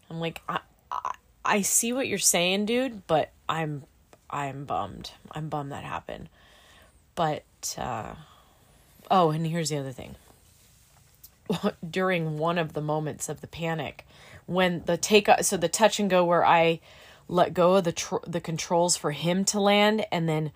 I'm 0.10 0.20
like, 0.20 0.42
I, 0.50 0.60
I, 0.92 1.12
I 1.46 1.62
see 1.62 1.94
what 1.94 2.08
you're 2.08 2.18
saying, 2.18 2.66
dude, 2.66 3.06
but 3.06 3.32
I'm 3.48 3.84
I'm 4.30 4.66
bummed. 4.66 5.12
I'm 5.32 5.50
bummed 5.50 5.72
that 5.72 5.84
happened. 5.84 6.30
But 7.16 7.44
uh 7.78 8.14
oh, 9.10 9.32
and 9.32 9.46
here's 9.46 9.70
the 9.70 9.78
other 9.78 9.92
thing. 9.92 10.16
During 11.90 12.38
one 12.38 12.58
of 12.58 12.74
the 12.74 12.82
moments 12.82 13.30
of 13.30 13.42
the 13.42 13.48
panic, 13.48 14.06
when 14.46 14.84
the 14.86 14.98
take 14.98 15.30
so 15.42 15.58
the 15.58 15.70
touch 15.70 16.00
and 16.00 16.10
go 16.10 16.26
where 16.26 16.46
I 16.46 16.80
let 17.28 17.54
go 17.54 17.76
of 17.76 17.84
the 17.84 17.92
tr- 17.92 18.16
the 18.26 18.42
controls 18.42 18.98
for 18.98 19.12
him 19.12 19.46
to 19.46 19.60
land 19.60 20.06
and 20.12 20.28
then 20.28 20.52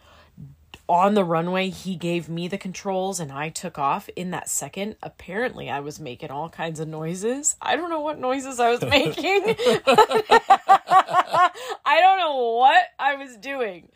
on 0.90 1.14
the 1.14 1.24
runway 1.24 1.70
he 1.70 1.96
gave 1.96 2.28
me 2.28 2.48
the 2.48 2.58
controls 2.58 3.20
and 3.20 3.32
I 3.32 3.50
took 3.50 3.80
off 3.80 4.10
in 4.16 4.32
that 4.32 4.50
second 4.50 4.96
apparently 5.02 5.70
I 5.70 5.80
was 5.80 6.00
making 6.00 6.32
all 6.32 6.50
kinds 6.50 6.80
of 6.80 6.88
noises 6.88 7.56
I 7.62 7.76
don't 7.76 7.90
know 7.90 8.02
what 8.02 8.20
noises 8.20 8.60
I 8.60 8.72
was 8.72 8.82
making 8.90 9.56
I 11.86 12.02
don't 12.02 12.18
know 12.18 12.56
what 12.58 12.84
I 13.00 13.16
was 13.16 13.38
doing. 13.38 13.90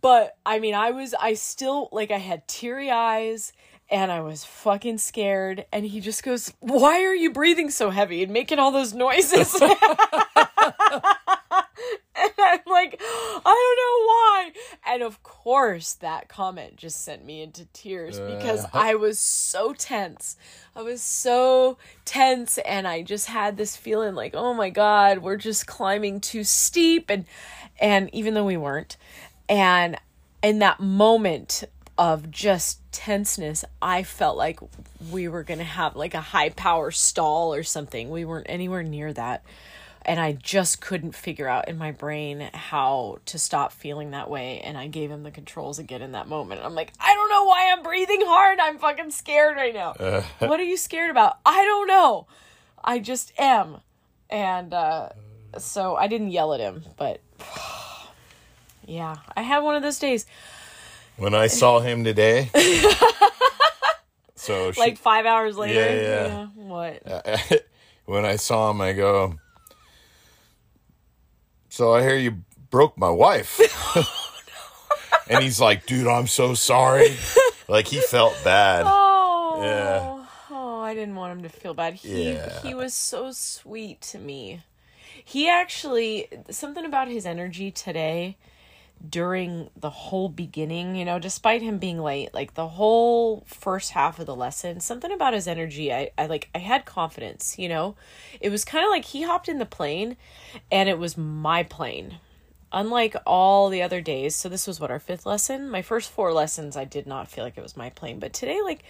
But 0.00 0.36
I 0.44 0.58
mean 0.58 0.74
I 0.74 0.90
was 0.90 1.14
I 1.14 1.34
still 1.34 1.88
like 1.92 2.10
I 2.10 2.18
had 2.18 2.46
teary 2.46 2.90
eyes 2.90 3.52
and 3.90 4.12
I 4.12 4.20
was 4.20 4.44
fucking 4.44 4.98
scared. 4.98 5.66
And 5.72 5.86
he 5.86 6.00
just 6.00 6.22
goes 6.22 6.52
why 6.60 7.02
are 7.04 7.14
you 7.14 7.32
breathing 7.32 7.70
so 7.70 7.90
heavy 7.90 8.22
and 8.22 8.32
making 8.32 8.58
all 8.58 8.70
those 8.70 8.92
noises 8.94 9.54
and 12.22 12.32
I'm 12.38 12.60
like, 12.66 13.00
I 13.00 13.42
don't 13.44 13.78
know 13.78 14.06
why. 14.06 14.94
And 14.94 15.02
of 15.02 15.22
course, 15.22 15.94
that 15.94 16.28
comment 16.28 16.76
just 16.76 17.04
sent 17.04 17.24
me 17.24 17.42
into 17.42 17.66
tears 17.66 18.18
because 18.18 18.64
uh. 18.64 18.70
I 18.72 18.94
was 18.94 19.18
so 19.18 19.72
tense. 19.72 20.36
I 20.74 20.82
was 20.82 21.02
so 21.02 21.78
tense, 22.04 22.58
and 22.58 22.86
I 22.86 23.02
just 23.02 23.26
had 23.26 23.56
this 23.56 23.76
feeling 23.76 24.14
like, 24.14 24.34
oh 24.34 24.54
my 24.54 24.70
God, 24.70 25.18
we're 25.18 25.36
just 25.36 25.66
climbing 25.66 26.20
too 26.20 26.44
steep. 26.44 27.10
And, 27.10 27.24
and 27.80 28.10
even 28.12 28.34
though 28.34 28.44
we 28.44 28.56
weren't, 28.56 28.96
and 29.48 29.96
in 30.42 30.60
that 30.60 30.80
moment 30.80 31.64
of 31.96 32.30
just 32.30 32.80
tenseness, 32.92 33.64
I 33.82 34.04
felt 34.04 34.36
like 34.36 34.60
we 35.10 35.26
were 35.28 35.42
going 35.42 35.58
to 35.58 35.64
have 35.64 35.96
like 35.96 36.14
a 36.14 36.20
high 36.20 36.50
power 36.50 36.90
stall 36.90 37.52
or 37.52 37.64
something. 37.64 38.10
We 38.10 38.24
weren't 38.24 38.46
anywhere 38.48 38.82
near 38.82 39.12
that 39.12 39.44
and 40.08 40.18
I 40.18 40.32
just 40.32 40.80
couldn't 40.80 41.14
figure 41.14 41.46
out 41.46 41.68
in 41.68 41.76
my 41.76 41.92
brain 41.92 42.48
how 42.54 43.18
to 43.26 43.38
stop 43.38 43.72
feeling 43.72 44.12
that 44.12 44.30
way. 44.30 44.58
And 44.60 44.78
I 44.78 44.86
gave 44.86 45.10
him 45.10 45.22
the 45.22 45.30
controls 45.30 45.78
again 45.78 46.00
in 46.00 46.12
that 46.12 46.26
moment. 46.26 46.62
I'm 46.64 46.74
like, 46.74 46.94
I 46.98 47.12
don't 47.12 47.28
know 47.28 47.44
why 47.44 47.70
I'm 47.70 47.82
breathing 47.82 48.22
hard. 48.24 48.58
I'm 48.58 48.78
fucking 48.78 49.10
scared 49.10 49.56
right 49.56 49.74
now. 49.74 49.94
Uh. 50.08 50.22
what 50.38 50.58
are 50.58 50.64
you 50.64 50.78
scared 50.78 51.10
about? 51.10 51.38
I 51.44 51.64
don't 51.64 51.86
know. 51.86 52.26
I 52.82 52.98
just 52.98 53.32
am. 53.38 53.78
And 54.30 54.72
uh, 54.72 55.10
so 55.58 55.96
I 55.96 56.06
didn't 56.06 56.30
yell 56.30 56.54
at 56.54 56.60
him, 56.60 56.84
but 56.96 57.20
yeah, 58.86 59.16
I 59.36 59.42
had 59.42 59.58
one 59.58 59.74
of 59.74 59.82
those 59.82 59.98
days. 59.98 60.24
When 61.16 61.34
I 61.34 61.48
saw 61.48 61.80
him 61.80 62.04
today. 62.04 62.50
so 64.34 64.72
she, 64.72 64.80
like 64.80 64.96
five 64.96 65.26
hours 65.26 65.58
later. 65.58 65.74
Yeah, 65.74 65.92
yeah. 65.92 66.26
yeah. 66.26 66.46
What? 66.54 67.62
when 68.06 68.24
I 68.24 68.36
saw 68.36 68.70
him, 68.70 68.80
I 68.80 68.92
go, 68.94 69.34
so 71.78 71.94
I 71.94 72.02
hear 72.02 72.16
you 72.16 72.42
broke 72.70 72.98
my 72.98 73.08
wife. 73.08 73.60
and 75.30 75.44
he's 75.44 75.60
like, 75.60 75.86
dude, 75.86 76.08
I'm 76.08 76.26
so 76.26 76.54
sorry. 76.54 77.16
like 77.68 77.86
he 77.86 78.00
felt 78.00 78.36
bad. 78.42 78.82
Oh. 78.84 79.60
Yeah. 79.62 80.24
Oh, 80.50 80.80
I 80.80 80.94
didn't 80.94 81.14
want 81.14 81.38
him 81.38 81.42
to 81.44 81.48
feel 81.48 81.74
bad. 81.74 81.94
He 81.94 82.32
yeah. 82.32 82.60
he 82.62 82.74
was 82.74 82.94
so 82.94 83.30
sweet 83.30 84.00
to 84.10 84.18
me. 84.18 84.62
He 85.24 85.48
actually 85.48 86.26
something 86.50 86.84
about 86.84 87.06
his 87.06 87.24
energy 87.24 87.70
today 87.70 88.36
during 89.06 89.70
the 89.76 89.90
whole 89.90 90.28
beginning, 90.28 90.96
you 90.96 91.04
know, 91.04 91.18
despite 91.18 91.62
him 91.62 91.78
being 91.78 91.98
late, 91.98 92.34
like 92.34 92.54
the 92.54 92.68
whole 92.68 93.44
first 93.46 93.92
half 93.92 94.18
of 94.18 94.26
the 94.26 94.34
lesson, 94.34 94.80
something 94.80 95.12
about 95.12 95.34
his 95.34 95.46
energy, 95.46 95.92
I, 95.92 96.10
I 96.18 96.26
like, 96.26 96.48
I 96.54 96.58
had 96.58 96.84
confidence, 96.84 97.58
you 97.58 97.68
know? 97.68 97.96
It 98.40 98.50
was 98.50 98.64
kind 98.64 98.84
of 98.84 98.90
like 98.90 99.04
he 99.04 99.22
hopped 99.22 99.48
in 99.48 99.58
the 99.58 99.66
plane 99.66 100.16
and 100.70 100.88
it 100.88 100.98
was 100.98 101.16
my 101.16 101.62
plane. 101.62 102.18
Unlike 102.72 103.16
all 103.24 103.70
the 103.70 103.82
other 103.82 104.00
days, 104.00 104.34
so 104.34 104.48
this 104.48 104.66
was 104.66 104.78
what 104.78 104.90
our 104.90 104.98
fifth 104.98 105.24
lesson. 105.24 105.70
My 105.70 105.80
first 105.80 106.10
four 106.10 106.32
lessons, 106.32 106.76
I 106.76 106.84
did 106.84 107.06
not 107.06 107.28
feel 107.28 107.44
like 107.44 107.56
it 107.56 107.62
was 107.62 107.76
my 107.76 107.90
plane, 107.90 108.18
but 108.18 108.32
today, 108.34 108.60
like, 108.62 108.84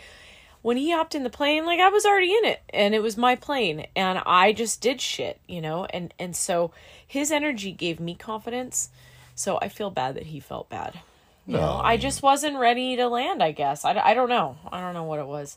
when 0.63 0.77
he 0.77 0.91
hopped 0.91 1.15
in 1.15 1.23
the 1.23 1.31
plane, 1.31 1.65
like 1.65 1.81
I 1.81 1.89
was 1.89 2.05
already 2.05 2.35
in 2.35 2.45
it 2.45 2.61
and 2.71 2.95
it 2.95 3.03
was 3.03 3.17
my 3.17 3.37
plane 3.37 3.87
and 3.95 4.21
I 4.27 4.53
just 4.53 4.81
did 4.81 5.01
shit, 5.01 5.41
you 5.47 5.61
know? 5.61 5.85
And 5.85 6.13
and 6.19 6.35
so 6.35 6.73
his 7.07 7.31
energy 7.31 7.71
gave 7.71 8.01
me 8.01 8.15
confidence 8.15 8.91
so 9.39 9.59
I 9.61 9.69
feel 9.69 9.91
bad 9.91 10.17
that 10.17 10.27
he 10.27 10.41
felt 10.41 10.69
bad. 10.69 10.99
You 11.47 11.55
no. 11.55 11.61
know, 11.61 11.73
I 11.77 11.97
just 11.97 12.23
wasn't 12.23 12.59
ready 12.59 12.97
to 12.97 13.09
land, 13.09 13.43
I 13.43 13.53
guess. 13.53 13.85
I, 13.85 13.99
I 13.99 14.15
don't 14.15 14.29
know. 14.29 14.57
I 14.71 14.81
don't 14.81 14.95
know 14.95 15.05
what 15.05 15.19
it 15.19 15.27
was. 15.27 15.57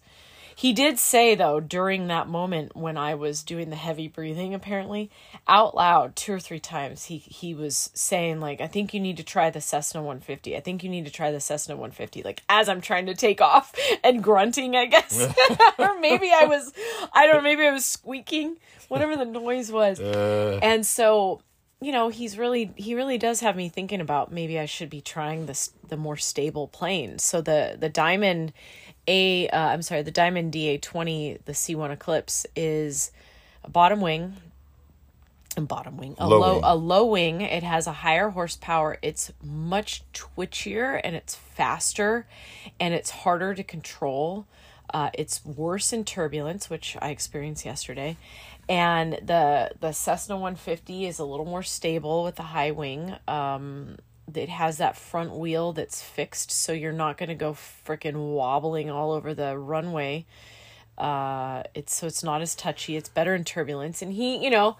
He 0.56 0.74
did 0.74 1.00
say, 1.00 1.34
though, 1.34 1.60
during 1.60 2.08
that 2.08 2.28
moment 2.28 2.76
when 2.76 2.96
I 2.96 3.16
was 3.16 3.42
doing 3.42 3.72
the 3.72 3.76
heavy 3.76 4.08
breathing, 4.08 4.54
apparently, 4.54 5.10
out 5.48 5.76
loud, 5.76 6.16
two 6.16 6.34
or 6.34 6.40
three 6.40 6.60
times, 6.60 7.06
he, 7.06 7.18
he 7.18 7.54
was 7.54 7.90
saying, 7.94 8.40
like, 8.40 8.62
I 8.62 8.68
think 8.68 8.94
you 8.94 9.00
need 9.00 9.18
to 9.18 9.24
try 9.24 9.50
the 9.50 9.60
Cessna 9.60 10.02
150. 10.02 10.56
I 10.56 10.60
think 10.60 10.84
you 10.84 10.90
need 10.90 11.06
to 11.06 11.12
try 11.12 11.32
the 11.32 11.40
Cessna 11.40 11.76
150. 11.76 12.24
Like, 12.24 12.44
as 12.48 12.70
I'm 12.70 12.80
trying 12.80 13.08
to 13.08 13.16
take 13.16 13.42
off 13.42 13.74
and 14.04 14.24
grunting, 14.24 14.76
I 14.76 14.86
guess. 14.86 15.20
or 15.80 16.00
maybe 16.00 16.32
I 16.32 16.46
was, 16.46 16.72
I 17.12 17.26
don't 17.26 17.38
know, 17.38 17.42
maybe 17.42 17.66
I 17.66 17.72
was 17.72 17.86
squeaking, 17.86 18.58
whatever 18.88 19.18
the 19.18 19.26
noise 19.26 19.72
was. 19.72 20.00
Uh. 20.00 20.60
And 20.62 20.86
so 20.86 21.42
you 21.82 21.92
know 21.92 22.10
he's 22.10 22.38
really 22.38 22.72
he 22.76 22.94
really 22.94 23.18
does 23.18 23.40
have 23.40 23.56
me 23.56 23.68
thinking 23.68 24.00
about 24.00 24.32
maybe 24.32 24.60
I 24.60 24.66
should 24.66 24.90
be 24.90 25.02
trying 25.02 25.48
this 25.48 25.74
the 25.90 25.98
more 25.98 26.16
stable 26.16 26.68
plane. 26.68 27.18
So 27.18 27.42
the 27.42 27.76
the 27.78 27.90
Diamond 27.90 28.54
A 29.08 29.50
uh, 29.50 29.68
I'm 29.68 29.82
sorry 29.82 30.04
the 30.04 30.12
Diamond 30.12 30.52
DA 30.54 30.78
twenty 30.78 31.40
the 31.46 31.56
C 31.56 31.74
one 31.74 31.90
Eclipse 31.90 32.46
is 32.56 33.12
a 33.64 33.70
bottom 33.70 34.00
wing. 34.00 34.38
And 35.58 35.68
bottom 35.68 35.98
wing. 35.98 36.16
A 36.18 36.30
low, 36.30 36.40
low 36.40 36.54
wing. 36.54 36.62
a 36.64 36.76
low 36.76 37.06
wing. 37.06 37.42
It 37.42 37.64
has 37.64 37.86
a 37.86 37.92
higher 37.92 38.30
horsepower. 38.30 38.98
It's 39.02 39.34
much 39.44 40.04
twitchier 40.14 41.02
and 41.04 41.14
it's 41.14 41.36
faster 41.36 42.26
and 42.80 42.94
it's 42.94 43.10
harder 43.10 43.54
to 43.56 43.64
control. 43.64 44.46
Uh, 44.94 45.10
it's 45.14 45.44
worse 45.46 45.94
in 45.94 46.04
turbulence 46.04 46.70
which 46.70 46.98
i 47.00 47.12
experienced 47.12 47.64
yesterday 47.66 48.18
and 48.70 49.14
the 49.14 49.72
the 49.80 49.92
Cessna 49.92 50.36
150 50.36 51.06
is 51.06 51.20
a 51.20 51.26
little 51.26 51.46
more 51.46 51.64
stable 51.64 52.24
with 52.24 52.36
the 52.36 52.44
high 52.44 52.72
wing. 52.72 53.16
Um, 53.28 53.98
it 54.34 54.50
has 54.50 54.78
that 54.78 54.96
front 54.96 55.36
wheel 55.36 55.74
that's 55.74 56.02
fixed, 56.02 56.52
so 56.52 56.72
you're 56.72 56.94
not 56.94 57.18
going 57.18 57.30
to 57.30 57.36
go 57.36 57.54
freaking 57.54 58.34
wobbling 58.34 58.90
all 58.90 59.12
over 59.12 59.34
the 59.34 59.58
runway. 59.58 60.26
Uh, 60.98 61.64
it's 61.74 61.96
so 61.96 62.08
it's 62.08 62.24
not 62.24 62.42
as 62.42 62.56
touchy. 62.56 62.96
It's 62.96 63.10
better 63.10 63.34
in 63.34 63.44
turbulence. 63.44 64.02
And 64.02 64.14
he, 64.14 64.38
you 64.38 64.50
know, 64.50 64.78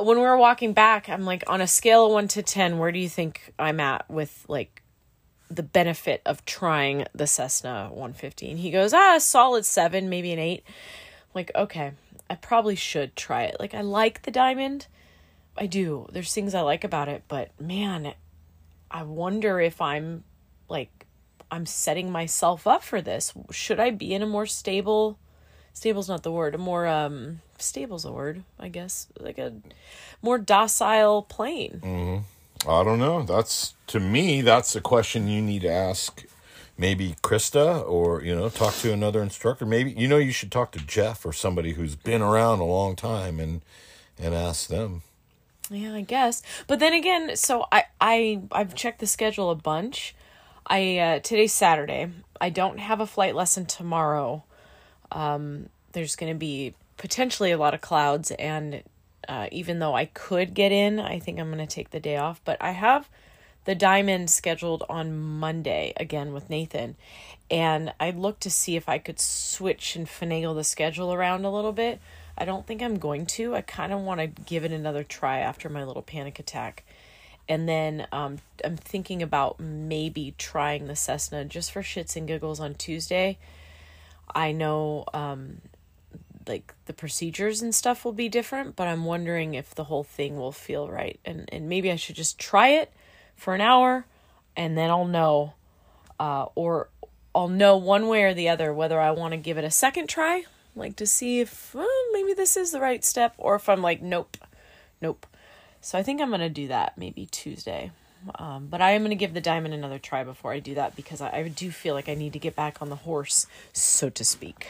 when 0.00 0.18
we 0.18 0.24
were 0.24 0.36
walking 0.36 0.72
back, 0.72 1.08
I'm 1.08 1.24
like, 1.24 1.42
on 1.46 1.60
a 1.60 1.66
scale 1.66 2.06
of 2.06 2.12
one 2.12 2.28
to 2.28 2.42
ten, 2.42 2.78
where 2.78 2.92
do 2.92 2.98
you 2.98 3.08
think 3.08 3.52
I'm 3.58 3.80
at 3.80 4.08
with 4.08 4.44
like 4.48 4.82
the 5.50 5.62
benefit 5.62 6.22
of 6.26 6.44
trying 6.44 7.06
the 7.14 7.26
Cessna 7.26 7.88
150? 7.90 8.50
And 8.50 8.58
he 8.60 8.70
goes, 8.70 8.92
ah, 8.92 9.18
solid 9.18 9.64
seven, 9.64 10.08
maybe 10.08 10.32
an 10.32 10.38
eight. 10.38 10.62
I'm 10.66 11.30
like, 11.34 11.50
okay, 11.54 11.92
I 12.30 12.34
probably 12.34 12.76
should 12.76 13.16
try 13.16 13.44
it. 13.44 13.56
Like 13.58 13.74
I 13.74 13.80
like 13.80 14.22
the 14.22 14.30
diamond. 14.30 14.86
I 15.56 15.66
do. 15.66 16.08
There's 16.12 16.32
things 16.32 16.54
I 16.54 16.60
like 16.60 16.84
about 16.84 17.08
it, 17.08 17.24
but 17.28 17.50
man, 17.60 18.14
I 18.90 19.02
wonder 19.02 19.60
if 19.60 19.80
I'm 19.80 20.24
like 20.68 21.06
I'm 21.50 21.66
setting 21.66 22.12
myself 22.12 22.66
up 22.66 22.82
for 22.82 23.00
this. 23.00 23.32
Should 23.50 23.80
I 23.80 23.90
be 23.90 24.14
in 24.14 24.22
a 24.22 24.26
more 24.26 24.46
stable 24.46 25.18
stable's 25.72 26.08
not 26.08 26.22
the 26.22 26.32
word, 26.32 26.54
a 26.54 26.58
more 26.58 26.86
um 26.86 27.40
stable's 27.58 28.04
a 28.04 28.12
word, 28.12 28.42
I 28.58 28.68
guess. 28.68 29.06
Like 29.18 29.38
a 29.38 29.54
more 30.22 30.38
docile 30.38 31.22
plane. 31.22 32.24
I 32.66 32.82
don't 32.82 32.98
know. 32.98 33.22
That's 33.22 33.74
to 33.88 34.00
me. 34.00 34.42
That's 34.42 34.74
a 34.74 34.80
question 34.80 35.28
you 35.28 35.40
need 35.40 35.62
to 35.62 35.70
ask. 35.70 36.24
Maybe 36.80 37.16
Krista, 37.22 37.86
or 37.88 38.22
you 38.22 38.34
know, 38.34 38.48
talk 38.48 38.74
to 38.76 38.92
another 38.92 39.20
instructor. 39.20 39.66
Maybe 39.66 39.90
you 39.90 40.06
know 40.06 40.18
you 40.18 40.30
should 40.30 40.52
talk 40.52 40.70
to 40.72 40.78
Jeff 40.78 41.26
or 41.26 41.32
somebody 41.32 41.72
who's 41.72 41.96
been 41.96 42.22
around 42.22 42.60
a 42.60 42.64
long 42.64 42.94
time 42.94 43.40
and 43.40 43.62
and 44.16 44.32
ask 44.32 44.68
them. 44.68 45.02
Yeah, 45.70 45.94
I 45.94 46.00
guess. 46.02 46.42
But 46.66 46.78
then 46.78 46.92
again, 46.92 47.36
so 47.36 47.66
I 47.70 47.84
I 48.00 48.40
I've 48.52 48.74
checked 48.74 49.00
the 49.00 49.06
schedule 49.06 49.50
a 49.50 49.54
bunch. 49.54 50.14
I 50.66 50.98
uh 50.98 51.18
today's 51.18 51.52
Saturday. 51.52 52.10
I 52.40 52.50
don't 52.50 52.78
have 52.78 53.00
a 53.00 53.06
flight 53.06 53.34
lesson 53.34 53.66
tomorrow. 53.66 54.44
Um 55.12 55.68
there's 55.92 56.16
going 56.16 56.32
to 56.32 56.38
be 56.38 56.74
potentially 56.96 57.50
a 57.50 57.58
lot 57.58 57.74
of 57.74 57.80
clouds 57.80 58.30
and 58.32 58.82
uh 59.28 59.48
even 59.50 59.78
though 59.78 59.94
I 59.94 60.06
could 60.06 60.54
get 60.54 60.72
in, 60.72 61.00
I 61.00 61.18
think 61.18 61.38
I'm 61.38 61.52
going 61.52 61.66
to 61.66 61.74
take 61.74 61.90
the 61.90 62.00
day 62.00 62.16
off, 62.16 62.40
but 62.44 62.56
I 62.60 62.70
have 62.70 63.08
the 63.68 63.74
diamond 63.74 64.30
scheduled 64.30 64.82
on 64.88 65.14
Monday 65.14 65.92
again 65.98 66.32
with 66.32 66.48
Nathan. 66.48 66.96
And 67.50 67.92
I 68.00 68.12
looked 68.12 68.40
to 68.44 68.50
see 68.50 68.76
if 68.76 68.88
I 68.88 68.96
could 68.96 69.20
switch 69.20 69.94
and 69.94 70.06
finagle 70.06 70.54
the 70.54 70.64
schedule 70.64 71.12
around 71.12 71.44
a 71.44 71.50
little 71.50 71.72
bit. 71.72 72.00
I 72.38 72.46
don't 72.46 72.66
think 72.66 72.80
I'm 72.80 72.98
going 72.98 73.26
to. 73.26 73.54
I 73.54 73.60
kind 73.60 73.92
of 73.92 74.00
want 74.00 74.20
to 74.20 74.26
give 74.26 74.64
it 74.64 74.72
another 74.72 75.04
try 75.04 75.40
after 75.40 75.68
my 75.68 75.84
little 75.84 76.00
panic 76.00 76.38
attack. 76.38 76.82
And 77.46 77.68
then 77.68 78.06
um, 78.10 78.38
I'm 78.64 78.78
thinking 78.78 79.22
about 79.22 79.60
maybe 79.60 80.34
trying 80.38 80.86
the 80.86 80.96
Cessna 80.96 81.44
just 81.44 81.70
for 81.70 81.82
shits 81.82 82.16
and 82.16 82.26
giggles 82.26 82.60
on 82.60 82.74
Tuesday. 82.74 83.36
I 84.34 84.52
know 84.52 85.04
um, 85.12 85.60
like 86.46 86.72
the 86.86 86.94
procedures 86.94 87.60
and 87.60 87.74
stuff 87.74 88.02
will 88.02 88.14
be 88.14 88.30
different, 88.30 88.76
but 88.76 88.88
I'm 88.88 89.04
wondering 89.04 89.52
if 89.52 89.74
the 89.74 89.84
whole 89.84 90.04
thing 90.04 90.38
will 90.38 90.52
feel 90.52 90.88
right. 90.88 91.20
And, 91.22 91.46
and 91.52 91.68
maybe 91.68 91.92
I 91.92 91.96
should 91.96 92.16
just 92.16 92.38
try 92.38 92.68
it 92.68 92.90
for 93.38 93.54
an 93.54 93.62
hour 93.62 94.04
and 94.56 94.76
then 94.76 94.90
I'll 94.90 95.06
know. 95.06 95.54
Uh, 96.20 96.46
or 96.56 96.88
I'll 97.34 97.48
know 97.48 97.76
one 97.76 98.08
way 98.08 98.24
or 98.24 98.34
the 98.34 98.48
other 98.48 98.74
whether 98.74 99.00
I 99.00 99.12
want 99.12 99.32
to 99.32 99.36
give 99.36 99.56
it 99.56 99.64
a 99.64 99.70
second 99.70 100.08
try, 100.08 100.44
like 100.74 100.96
to 100.96 101.06
see 101.06 101.40
if 101.40 101.74
maybe 102.12 102.34
this 102.34 102.56
is 102.56 102.72
the 102.72 102.80
right 102.80 103.04
step, 103.04 103.34
or 103.38 103.54
if 103.54 103.68
I'm 103.68 103.80
like, 103.80 104.02
nope, 104.02 104.36
nope. 105.00 105.26
So 105.80 105.96
I 105.96 106.02
think 106.02 106.20
I'm 106.20 106.28
going 106.28 106.40
to 106.40 106.48
do 106.48 106.66
that 106.68 106.98
maybe 106.98 107.26
Tuesday. 107.26 107.92
Um, 108.34 108.66
but 108.66 108.80
I 108.80 108.90
am 108.90 109.02
going 109.02 109.10
to 109.10 109.16
give 109.16 109.32
the 109.32 109.40
diamond 109.40 109.74
another 109.74 110.00
try 110.00 110.24
before 110.24 110.52
I 110.52 110.58
do 110.58 110.74
that 110.74 110.96
because 110.96 111.20
I, 111.20 111.30
I 111.30 111.48
do 111.48 111.70
feel 111.70 111.94
like 111.94 112.08
I 112.08 112.14
need 112.14 112.32
to 112.32 112.40
get 112.40 112.56
back 112.56 112.82
on 112.82 112.88
the 112.88 112.96
horse, 112.96 113.46
so 113.72 114.10
to 114.10 114.24
speak. 114.24 114.66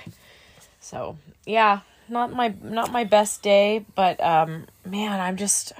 So 0.80 1.16
yeah, 1.46 1.80
not 2.10 2.32
my 2.34 2.54
not 2.62 2.92
my 2.92 3.04
best 3.04 3.42
day, 3.42 3.86
but 3.94 4.22
um, 4.22 4.66
man, 4.84 5.18
I'm 5.18 5.36
just 5.36 5.72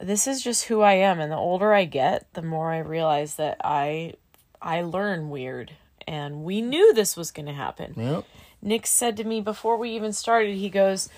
this 0.00 0.26
is 0.26 0.42
just 0.42 0.64
who 0.64 0.80
I 0.80 0.94
am, 0.94 1.20
and 1.20 1.30
the 1.30 1.36
older 1.36 1.72
I 1.72 1.84
get, 1.84 2.32
the 2.34 2.42
more 2.42 2.72
I 2.72 2.78
realize 2.78 3.36
that 3.36 3.58
I 3.62 4.14
I 4.60 4.82
learn 4.82 5.30
weird, 5.30 5.72
and 6.06 6.44
we 6.44 6.60
knew 6.60 6.92
this 6.92 7.16
was 7.16 7.30
going 7.30 7.46
to 7.46 7.52
happen. 7.52 7.94
Yep. 7.96 8.24
Nick 8.62 8.86
said 8.86 9.16
to 9.16 9.24
me 9.24 9.40
before 9.40 9.76
we 9.76 9.90
even 9.90 10.12
started, 10.12 10.56
he 10.56 10.68
goes, 10.68 11.08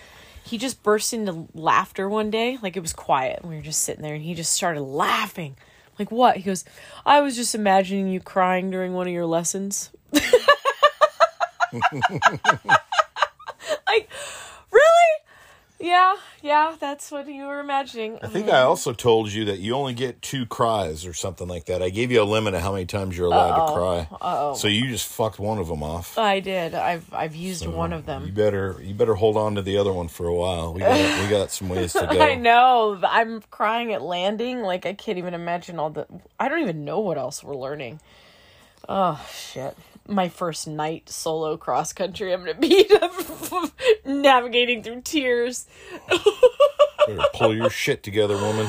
he 0.45 0.59
just 0.59 0.83
burst 0.83 1.12
into 1.12 1.49
laughter 1.55 2.09
one 2.09 2.31
day. 2.31 2.59
Like 2.62 2.77
it 2.77 2.81
was 2.81 2.92
quiet. 2.92 3.45
We 3.45 3.57
were 3.57 3.62
just 3.62 3.83
sitting 3.83 4.03
there 4.03 4.14
and 4.14 4.23
he 4.23 4.35
just 4.35 4.53
started 4.53 4.83
laughing. 4.83 5.57
Like, 5.99 6.11
what? 6.11 6.37
He 6.37 6.42
goes, 6.42 6.64
I 7.05 7.21
was 7.21 7.37
just 7.37 7.55
imagining 7.55 8.09
you 8.09 8.21
crying 8.21 8.71
during 8.71 8.95
one 8.95 9.07
of 9.07 9.12
your 9.12 9.27
lessons. 9.27 9.90
like, 10.12 10.23
really? 14.71 15.12
Yeah, 15.83 16.14
yeah, 16.42 16.77
that's 16.79 17.11
what 17.11 17.27
you 17.27 17.45
were 17.45 17.59
imagining. 17.59 18.16
I 18.23 18.29
think 18.29 18.49
I 18.49 18.61
um, 18.61 18.68
also 18.68 18.92
told 18.92 19.33
you 19.33 19.47
that 19.47 19.59
you 19.59 19.75
only 19.75 19.95
get 19.95 20.23
two 20.23 20.47
cries 20.47 21.05
or 21.05 21.12
something 21.12 21.49
like 21.49 21.64
that. 21.64 21.83
I 21.83 21.90
gave 21.90 22.12
you 22.12 22.23
a 22.23 22.25
limit 22.25 22.55
of 22.55 22.62
how 22.62 22.71
many 22.71 22.87
times 22.87 23.18
you're 23.18 23.27
allowed 23.27 23.66
to 23.66 23.73
cry. 23.73 24.09
Uh-oh. 24.12 24.55
So 24.55 24.68
you 24.68 24.88
just 24.88 25.09
fucked 25.09 25.40
one 25.40 25.59
of 25.59 25.66
them 25.66 25.83
off. 25.83 26.16
I 26.16 26.38
did. 26.38 26.77
I've 26.77 27.12
I've 27.12 27.35
used 27.35 27.66
one 27.66 27.92
of 27.92 28.07
them. 28.07 28.27
You 28.27 28.33
better 28.33 28.77
you 28.81 28.95
better 28.95 29.16
hold 29.16 29.37
on 29.37 29.57
to 29.57 29.62
the 29.62 29.77
other 29.77 29.92
one 29.92 30.07
for 30.07 30.29
a 30.29 30.35
while. 30.35 30.73
We 30.73 30.81
got 30.81 31.25
we 31.25 31.29
got 31.29 31.51
some 31.51 31.68
ways 31.68 31.92
to 31.95 32.07
go. 32.11 32.21
I 32.21 32.37
know. 32.37 33.01
I'm 33.03 33.42
crying 33.51 33.92
at 33.92 34.03
landing. 34.03 34.62
Like 34.62 34.87
I 34.87 34.92
can't 34.92 35.18
even 35.18 35.35
imagine 35.35 35.81
all 35.81 35.90
the. 35.90 36.07
I 36.38 36.49
don't 36.49 36.62
even 36.62 36.85
know 36.85 37.01
what 37.01 37.18
else 37.18 37.42
we're 37.42 37.57
learning. 37.57 37.99
Oh 38.88 39.21
shit! 39.33 39.77
My 40.07 40.29
first 40.29 40.67
night 40.67 41.09
solo 41.09 41.57
cross 41.57 41.93
country. 41.93 42.33
I'm 42.33 42.41
gonna 42.41 42.55
be 42.55 42.91
navigating 44.05 44.83
through 44.83 45.03
tears. 45.03 45.67
Pull 47.35 47.55
your 47.55 47.71
shit 47.71 48.03
together, 48.03 48.37
woman. 48.37 48.69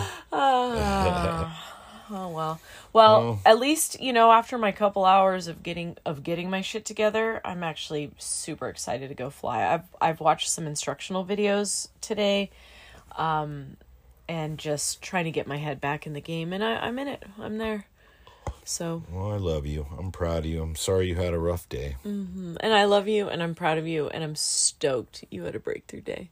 Oh 2.10 2.30
well. 2.30 2.60
Well, 2.92 3.40
at 3.46 3.58
least 3.60 4.00
you 4.00 4.14
know 4.14 4.32
after 4.32 4.58
my 4.58 4.72
couple 4.72 5.04
hours 5.06 5.48
of 5.48 5.64
getting 5.64 5.98
of 6.06 6.24
getting 6.24 6.50
my 6.50 6.62
shit 6.62 6.86
together, 6.86 7.42
I'm 7.44 7.64
actually 7.64 8.12
super 8.20 8.70
excited 8.70 9.10
to 9.10 9.16
go 9.16 9.30
fly. 9.30 9.66
I've 9.66 9.86
I've 10.00 10.20
watched 10.20 10.50
some 10.50 10.68
instructional 10.68 11.26
videos 11.26 11.88
today, 12.02 12.52
um, 13.18 13.78
and 14.28 14.60
just 14.60 15.02
trying 15.02 15.26
to 15.26 15.32
get 15.32 15.48
my 15.48 15.58
head 15.58 15.82
back 15.82 16.06
in 16.06 16.14
the 16.14 16.22
game, 16.22 16.54
and 16.54 16.64
I, 16.64 16.76
I'm 16.76 17.00
in 17.00 17.08
it. 17.08 17.24
I'm 17.40 17.58
there. 17.58 17.88
So, 18.66 19.04
Well, 19.12 19.32
I 19.32 19.38
love 19.38 19.66
you. 19.66 19.88
I'm 20.00 20.12
proud 20.12 20.40
of 20.40 20.46
you. 20.46 20.62
I'm 20.62 20.76
sorry 20.76 21.08
you 21.10 21.16
had 21.16 21.34
a 21.34 21.40
rough 21.40 21.68
day. 21.70 21.98
Mm-hmm. 22.06 22.56
and 22.62 22.74
I 22.74 22.86
love 22.86 23.08
you, 23.08 23.28
and 23.28 23.44
I'm 23.44 23.56
proud 23.56 23.78
of 23.78 23.88
you, 23.88 24.08
and 24.10 24.24
I'm 24.24 24.36
stoked 24.36 25.26
you 25.30 25.44
had 25.44 25.56
a 25.56 25.60
breakthrough 25.60 26.02
day. 26.02 26.30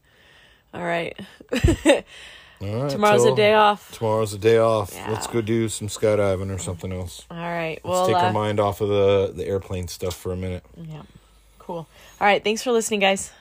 All 0.74 0.84
right. 0.84 1.20
All 2.62 2.84
right, 2.84 2.92
Tomorrow's 2.92 3.26
a 3.26 3.36
day 3.36 3.54
off. 3.56 3.92
Tomorrow's 3.92 4.34
a 4.34 4.38
day 4.38 4.60
off. 4.60 4.94
Yeah. 4.94 5.10
Let's 5.10 5.26
go 5.28 5.42
do 5.42 5.68
some 5.68 5.88
skydiving 5.88 6.54
or 6.54 6.60
something 6.60 6.94
else. 6.94 7.26
All 7.32 7.38
right. 7.38 7.80
Let's 7.84 7.86
Well, 7.86 8.06
take 8.08 8.16
uh, 8.16 8.20
our 8.20 8.34
mind 8.34 8.60
off 8.60 8.82
of 8.82 8.90
the 8.90 9.34
the 9.36 9.48
airplane 9.48 9.88
stuff 9.88 10.16
for 10.16 10.32
a 10.32 10.38
minute. 10.38 10.64
yeah. 10.78 11.02
Cool. 11.58 11.88
All 12.20 12.28
right. 12.28 12.44
Thanks 12.44 12.62
for 12.64 12.72
listening, 12.72 13.00
guys. 13.00 13.32